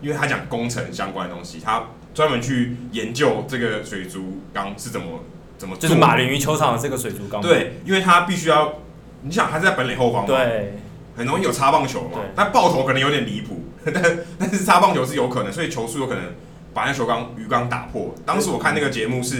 [0.00, 5.24] 因为他讲工程相关的东西，他专门去研究这个水族缸是怎么。
[5.58, 7.42] 怎么就是马林鱼球场的这个水族缸？
[7.42, 8.76] 对，因为它必须要，
[9.20, 10.72] 你想它是在本垒后方嘛，对，
[11.20, 12.18] 很容易有擦棒球嘛。
[12.34, 14.02] 但爆头可能有点离谱， 但
[14.38, 16.24] 但是擦棒球是有可能，所以球速有可能
[16.72, 18.14] 把那球缸鱼缸打破。
[18.24, 19.36] 当时我看那个节目是，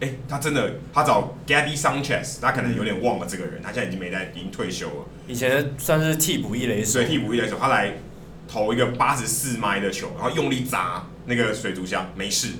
[0.00, 5.06] 哎、欸，他真的他找 Gabby Sanchez，他可能有点忘了这个人，他现在已经没在，已经退休了。
[5.26, 7.94] 以前算是替补一垒手，对，替补一垒手，他来
[8.46, 12.50] 投一个八十四迈的球，然后用力砸那个水族箱，没事。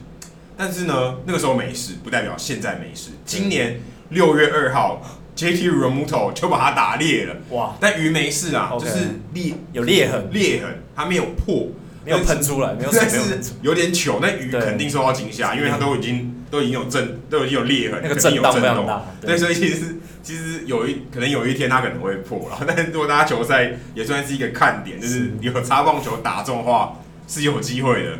[0.56, 3.12] 但是呢，那个时候没事，不代表现在没事。
[3.24, 5.00] 今年六月二号
[5.38, 7.36] ，JT Realmuto 就把它打裂了。
[7.50, 7.76] 哇！
[7.80, 8.96] 但鱼没事啊，okay, 就是
[9.32, 11.68] 裂有裂痕，裂痕它没有破，
[12.04, 13.18] 没有喷出来，没有但是
[13.62, 14.18] 有点糗。
[14.20, 19.04] 那鱼肯定受到惊吓，因为它都已经都已经有震，都已经有裂痕，那个震荡非常大。
[19.20, 22.58] 对，所以其实其实有一可能有一天它可能会破了。
[22.66, 28.18] 但是如果大家球赛也算是一个看点，就是有擦棒球打中的话是有机会的。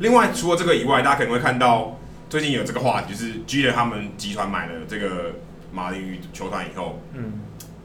[0.00, 1.98] 另外，除了这个以外，大家可能会看到
[2.28, 5.36] 最近有这个话题，就是 Jeter 他们集团买了这个
[5.76, 7.40] 马林鱼球团以后，嗯，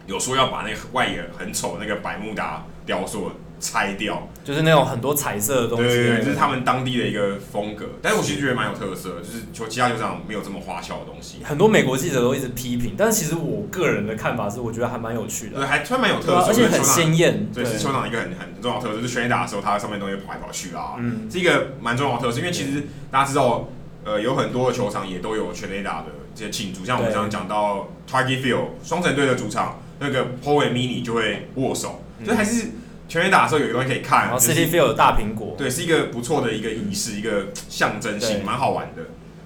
[0.07, 3.29] 有说要把那个外野很丑的那个百慕达雕塑
[3.59, 7.85] 拆掉，就是那种很多彩色的东西，对对对，就是他们当地的一个风格。
[8.01, 11.43] 但是我其实觉得蛮有特色的，就是球其他球场没有这么花俏的东西。
[11.43, 17.51] 很多美国记者都一直批评，但是其实我个人的看法是，我觉得还蛮有趣的，对，还算蛮有特色，而且很鲜艳。
[17.53, 22.39] 对，是球场一个很很重要的特色，就是全垒打的时候，它上面东西跑来跑去啊，嗯，是一个蛮重要的特色。
[22.39, 23.67] 因为其实大家知道，
[24.03, 32.67] 呃，有很多的球场也都有全垒打的这些庆祝，像我们刚刚讲到 Target Field 双城队的主场，那个 Paul and Mini 就会握手，所以还是。
[33.09, 39.01] 全垒打的时候有个东西可以看，然后 City Field 有大苹果，对，是一个不错的一个仪式，一个象征性，蛮好玩的。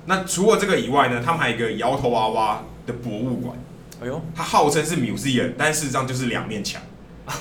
[0.06, 3.58] 那除了这个以外呢，他们还有一个摇头娃娃的博物馆。
[4.04, 6.80] 哎呦，它号称是 museum，但事实上就是两面墙，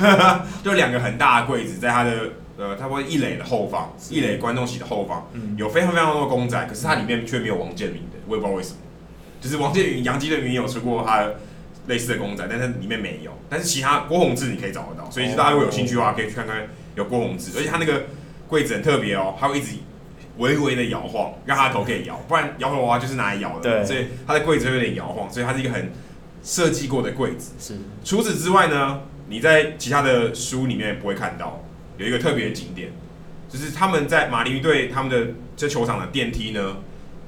[0.64, 8.76] 就两个很大的柜子，在它的呃，差不多一垒的后方，一垒观众席的后方，嗯、有非常非常多的公仔，可是它里面却没有王建民的，我也不知道为什么。
[9.44, 11.36] 就是王建云、杨基的云有出过他的。
[11.86, 13.30] 类似的公仔，但是里面没有。
[13.46, 17.50] 但是其他郭宏志你可以找得到，所以大家如果有兴趣的话，可以去看看有郭宏志。
[17.58, 18.06] 而且他那个
[18.48, 19.72] 柜子很特别哦，他会一直
[20.38, 23.84] 微微的摇晃，让他的头可以摇，不然摇头娃娃就是拿来摇的。
[23.84, 25.92] 所以他的柜子会有点摇晃，所以它是一个很
[26.42, 27.52] 设计过的柜子。
[27.58, 27.78] 是。
[28.02, 31.62] 除此之外呢，你在其他的书里面不会看到
[31.98, 32.92] 有一个特别的景点，
[33.46, 36.78] 就是他们在马林鱼队他们的这球场的电梯呢，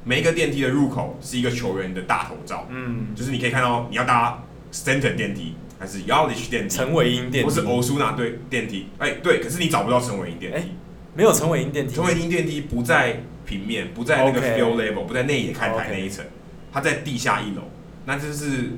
[0.09, 4.41] 每一个电梯的入口是一个球员的大头照，嗯，就是你可以看到你要搭
[4.73, 10.65] Stanton 电梯还是 Yelich 电梯，陈伟英电梯，或是欧苏纳对电梯，哎、欸，对，可是你找不到陈伟英电梯，欸、
[11.13, 15.07] 没有陈伟英电梯，陈伟英电梯不在平面，不在那个 field level.
[15.07, 16.25] 不在内野看台那一层，
[16.73, 17.63] 它在地下一楼，
[18.05, 18.75] 那这是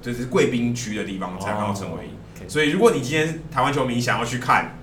[0.00, 2.50] 这是贵宾区的地方才看到陈伟英，oh, okay.
[2.50, 4.78] 所以如果你今天台湾球迷想要去看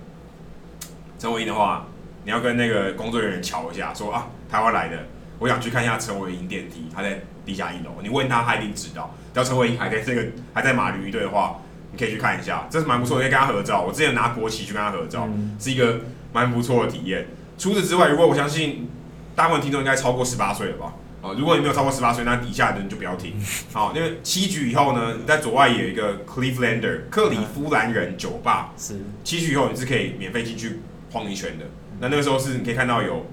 [1.18, 1.88] 陈伟英的话，
[2.24, 5.08] 你要跟那个工作人员瞧一下，说啊，台湾来的。
[5.40, 7.92] 我想去看一下陈伟英电梯，他在地下一楼。
[8.02, 9.16] 你问他，他一定知道。
[9.34, 11.60] 只要陈伟英还在这个还在马林鱼队的话，
[11.92, 13.82] 你可以去看一下，这是蛮不错的，可以跟他合照。
[13.82, 16.02] 我之前拿国旗去跟他合照，嗯、是一个
[16.34, 17.28] 蛮不错的体验。
[17.58, 18.90] 除此之外，如果我相信
[19.36, 20.94] 大部分听众应该超过十八岁了吧？
[21.22, 23.34] 哦，如果你没有超过十八岁，那底下的人就不要听。
[23.72, 30.80] 好， 因为七局以后呢，你在左外有一个 Clevelander 克里夫兰人酒吧，是七局以后你是可以免费进去
[31.12, 31.66] 晃一圈的。
[32.00, 33.26] 那那个时候是你可以看到有。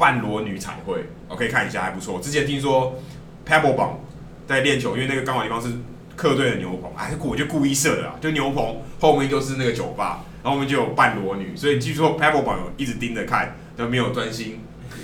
[0.00, 2.18] 半裸女彩绘，我可以看一下，还不错。
[2.18, 2.98] 之前听说
[3.46, 4.00] Pebble 榜
[4.48, 5.68] 在练球，因为那个刚好地方是
[6.16, 14.60] 客队的牛棚，哎我就故意设的啊，就牛棚后面就是那个酒吧，然后我们就有半裸女，所以据说 Pebble 榜有一直盯着看，都没有专心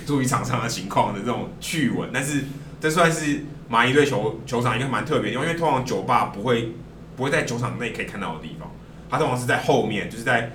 [0.07, 2.09] 注意场上的情况的这种趣闻。
[2.11, 2.45] 但是
[2.81, 6.73] 这算是马尼队球球场一个蛮特别，因为通常酒吧不会
[7.15, 8.71] 不会在球场内可以看到的地方，
[9.09, 10.51] 它通常是在后面，就是在。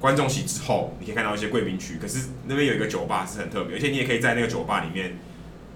[0.00, 5.16] 观众席之后，你可以看到一些贵宾区，可是那边有一个酒吧是很特别，而且你也可以在那个酒吧里面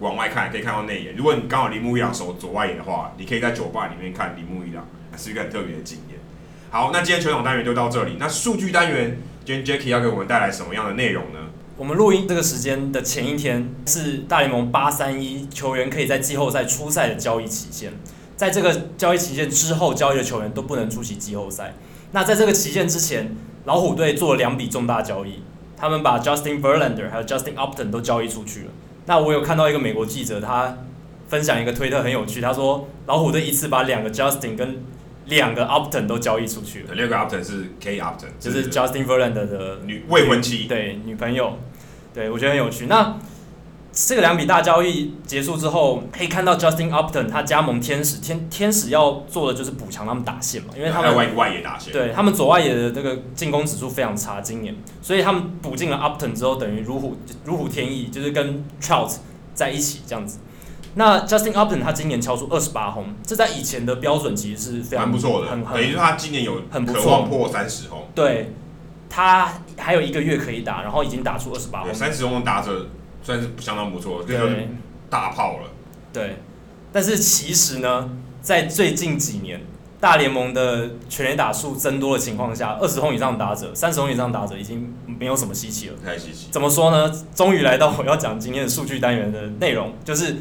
[0.01, 1.17] 往外看，可以看到内眼。
[1.17, 6.19] 如果你刚好铃木一朗守左外眼的话，你可以在酒吧里面看铃木一朗，是一个很特别的经验。
[6.71, 8.17] 好，那今天球场单元就到这里。
[8.19, 11.41] 那数据单元，今天 Jacky 要给我们带来什么样的内容呢？
[11.77, 17.91] 我们录音这个时间的前一天是大联盟八三一球员可以在季后赛出赛的交易期限，
[18.37, 21.75] 在这个交易期限之后交易的球员都不能出席季后赛。
[22.13, 25.43] 那在这个期限之前，老虎队做了两笔重大交易，
[25.77, 28.67] 他们把 Justin Verlander 还有 Justin Upton 都交易出去了。
[29.07, 30.79] 那我有看到一个美国记者，他
[31.29, 34.83] 分享一个推特很有趣，他说老虎队一次把两个 Justin 跟
[35.27, 36.95] 两个 Upton 都交易出去了。
[36.95, 41.59] 第二个 Upton 是 Kate Upton，就是 Justin Verlander 的女未婚妻，对女朋友。
[42.13, 42.87] 对，我觉得很有趣。
[42.87, 43.17] 那
[44.07, 59.17] 这个两笔大交易结束之后，可以看到 Justin Upton 他加盟天使，天天使要做的就是补强他们打线嘛，因为他们外外野打线，对他们左外野的这个进攻指数非常差，今年，所以他们补进了 Upton 之后，等于如虎如虎添翼，就是跟 Trout
[59.55, 60.39] 在一起这样子。
[60.95, 68.53] 那 Justin Upton 他今年敲出二十八轰，这在以前的标准其实是非常不错的，很等于说他今年有很渴望破三十轰，对，
[69.11, 72.87] 他还有一个月可以打，然后已经打出二十八轰，三十轰打着。
[73.23, 74.51] 算是相当不错，这个
[75.09, 75.71] 大炮了。
[76.13, 76.37] 对，
[76.93, 78.11] 但是其实呢，
[78.41, 79.61] 在最近几年，
[80.01, 85.95] 大联盟的全垒打数增多的情况下，二十轰以上的打者、三十轰以上的打者已经没有什么稀奇了。
[86.05, 86.49] 太稀奇。
[86.51, 87.13] 怎么说呢？
[87.35, 90.37] 终于来到我要讲今天的数据单元的内容，就是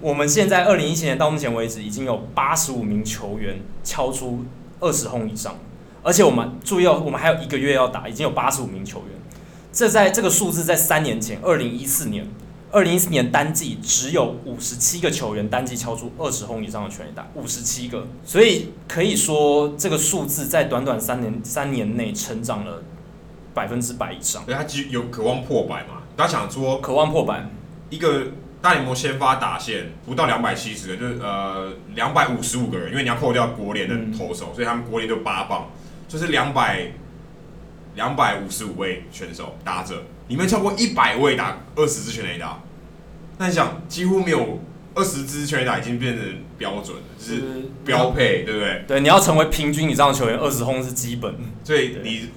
[0.00, 4.44] 我们现在二零一七年到目前为止，已经有八十五名球员敲出
[4.80, 5.56] 二十轰以上，
[6.02, 9.08] 而且我们注意哦，我们还有一个月要打，已经有八十五名球员。
[9.72, 12.28] 这在这个数字在三年前，二零一四年，
[12.70, 22.82] 二零一四年单季只有五十七个球员单季敲出二十轰以上的全垒打，五十七个，所以可以说这个数字在短短三年三年内成长了
[23.54, 24.44] 百分之百以上。
[24.44, 26.02] 所以他其实有渴望破百嘛？
[26.18, 27.48] 他想说渴望破百，
[27.88, 28.26] 一个
[28.60, 35.70] 大联盟先发打线不到两百七十个，就是呃两百五十五个人，因为你要扣掉国联的投手，嗯、所以他们国联就八棒，
[36.06, 36.92] 就是两百。
[37.94, 42.62] 两百五十五位选手打者，里面超过一百位打二十支全垒打，
[43.38, 44.60] 那你想，几乎没有
[44.94, 46.24] 二十支全垒打已经变成
[46.56, 47.42] 标准了，就是
[47.84, 48.84] 标配，对不对？
[48.86, 51.34] 对，你要成为平均以上的球员，二十轰是基本。
[51.64, 52.28] 所以你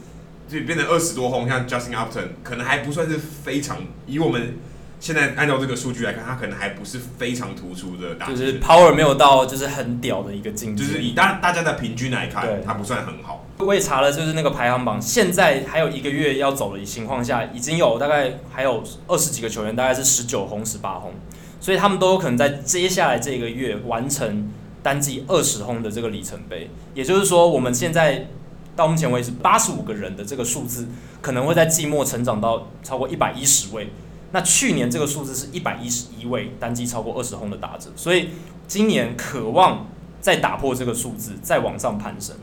[0.48, 4.58] 就变成二十多轰，像 Justin Upton 可能还不算是非常，以我们。
[5.00, 10.84] 现在按照这个数据来看，他可能还不是非常突出的打，就是 power 没有到就是很屌的一个境界。
[10.84, 13.46] 就是以大大家的平均来看，他不算很好。
[13.60, 21.14] 我也查了，就是那个排行榜，现在还有一个月要走的情况下，已经有大概还有二十几个球员，大概是十九轰、十八轰，
[21.60, 26.70] 所以他们都有可能在接下来这个月完成单季二十轰的这个里程碑。
[26.94, 28.28] 也就是说，我们现在
[28.76, 30.88] 到目前为止八十五个人的这个数字，
[31.22, 33.90] 可能会在季末成长到超过一百一十位。
[34.36, 38.32] 那去年这个数字是一百一十一位单季超过二十轰的打者，所以
[38.68, 39.88] 今年渴望
[40.20, 42.36] 再打破这个数字，再往上攀升。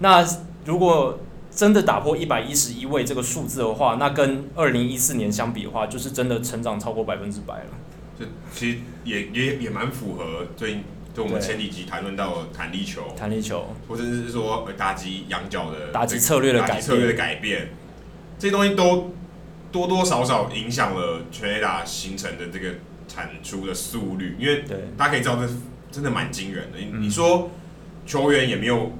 [0.00, 0.26] 那
[0.64, 7.66] 如果真的打破一百一十一位这个数字的话，那跟二零一四年相比的话，就是真的成长超过百分之百了。
[8.18, 17.68] 这其实也也也蛮符合最近就我们前几集谈论到弹力球、弹力球，或者是说打击仰角的打击策略的改变，策略的改变，
[18.40, 19.14] 这些东西都。
[19.72, 22.74] 多多少少影响了全 A 打形成的这个
[23.08, 24.64] 产出的速率，因为
[24.96, 25.48] 大家可以知道这
[25.90, 26.78] 真的蛮惊人的。
[26.78, 27.50] 你、说
[28.06, 28.92] 球员也没有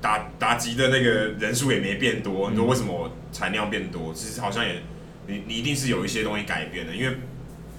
[0.00, 4.12] 打打击的那个人数也没变多，你说为什么产量变多？
[4.14, 4.82] 其实好像也
[5.26, 7.16] 你你一定是有一些东西改变的，因为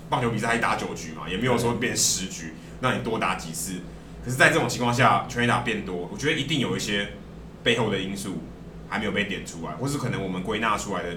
[0.09, 3.73] 棒球比赛还打九局嘛，也没有说变十局，让你多打几次。
[4.23, 7.09] 可是，在这种情况下，全 A 打变多，我觉得一定有一些
[7.63, 8.39] 背后的因素
[8.89, 11.09] 还没有被点出来，或是可能我们归纳出来的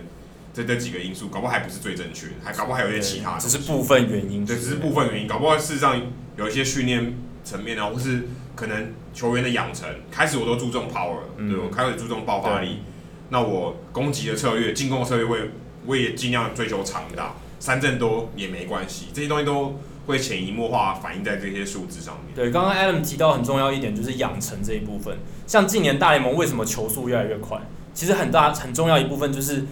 [0.53, 4.45] 这这几个因素，搞不好还不是最正确的，还搞不好还有一些其他的，只是部分原因。
[4.45, 6.01] 对，只是部分原因，搞不好事实上
[6.37, 12.79] 有一些训练层面啊，或是可能球员的养成，开始我都注重 power，嗯，对，我开始注重爆发力，
[13.31, 15.45] 那我攻击的策略、进攻的策略，我也
[15.87, 19.79] 我也尽量追求长打，三振多也没关系，这些东西都。
[20.05, 22.35] 会潜移默化反映在这些数字上面。
[22.35, 25.17] 对，刚刚 Adam 提到很重要一点，就是养成这一部分。
[25.47, 27.57] 像近年大联盟为什么球速越来越快？
[27.95, 29.65] 其实很大很重要一部分就是，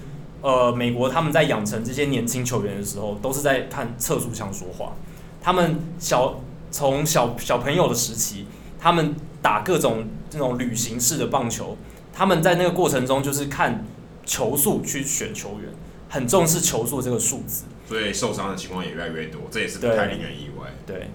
[0.43, 4.95] 呃，美国他们在养成这些年轻球员的时候，都是在看测速枪说话。
[5.43, 8.47] 他们小从小小朋友的时期，
[8.79, 11.77] 他们打各种这种旅行式的棒球，
[12.13, 13.85] 他们在那个过程中就是看
[14.25, 15.71] 球速去选球员，
[16.09, 17.65] 很重视球速这个数字。
[17.89, 20.69] 所以受伤的情况也越来越多，这也是不太令人意外。
[20.87, 21.11] 对，对，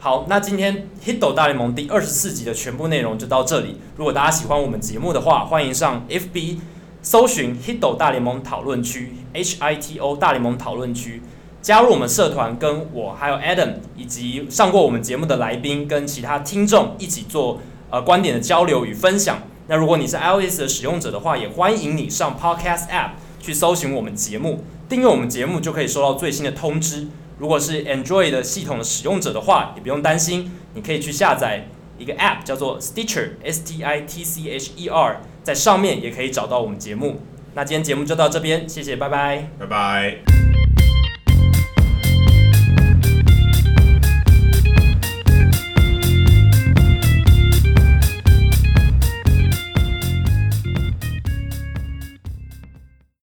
[0.00, 3.78] 好，那今天《Hito 大联盟》第二十四集的全部内容就到这里。
[3.96, 6.58] 如果大家喜欢我们节目的话，欢迎上 FB
[7.06, 11.22] 搜寻 Hito 大联盟讨论区 H I T O 大联盟讨论区，
[11.62, 19.38] 加入我们社团，跟我还有 Adam 以及上过我们节目的来宾跟其他听众一起做呃观点的交流与分享。
[19.68, 24.64] 那如果你是 iOS 的使用者的话，也欢迎你上 Podcast App 去搜寻我们节目。
[24.88, 27.06] 订阅我们节目就可以收到最新的通知。
[27.38, 31.68] 如果是 Android 的系统的使用者的话，也不用担心，你可以去下载
[32.00, 37.20] 一个 App 叫做 Stitcher，S T I T C H E R，在上面也可以找到我们节目。
[37.54, 40.55] 那今天节目就到这边，谢谢，拜拜，拜拜。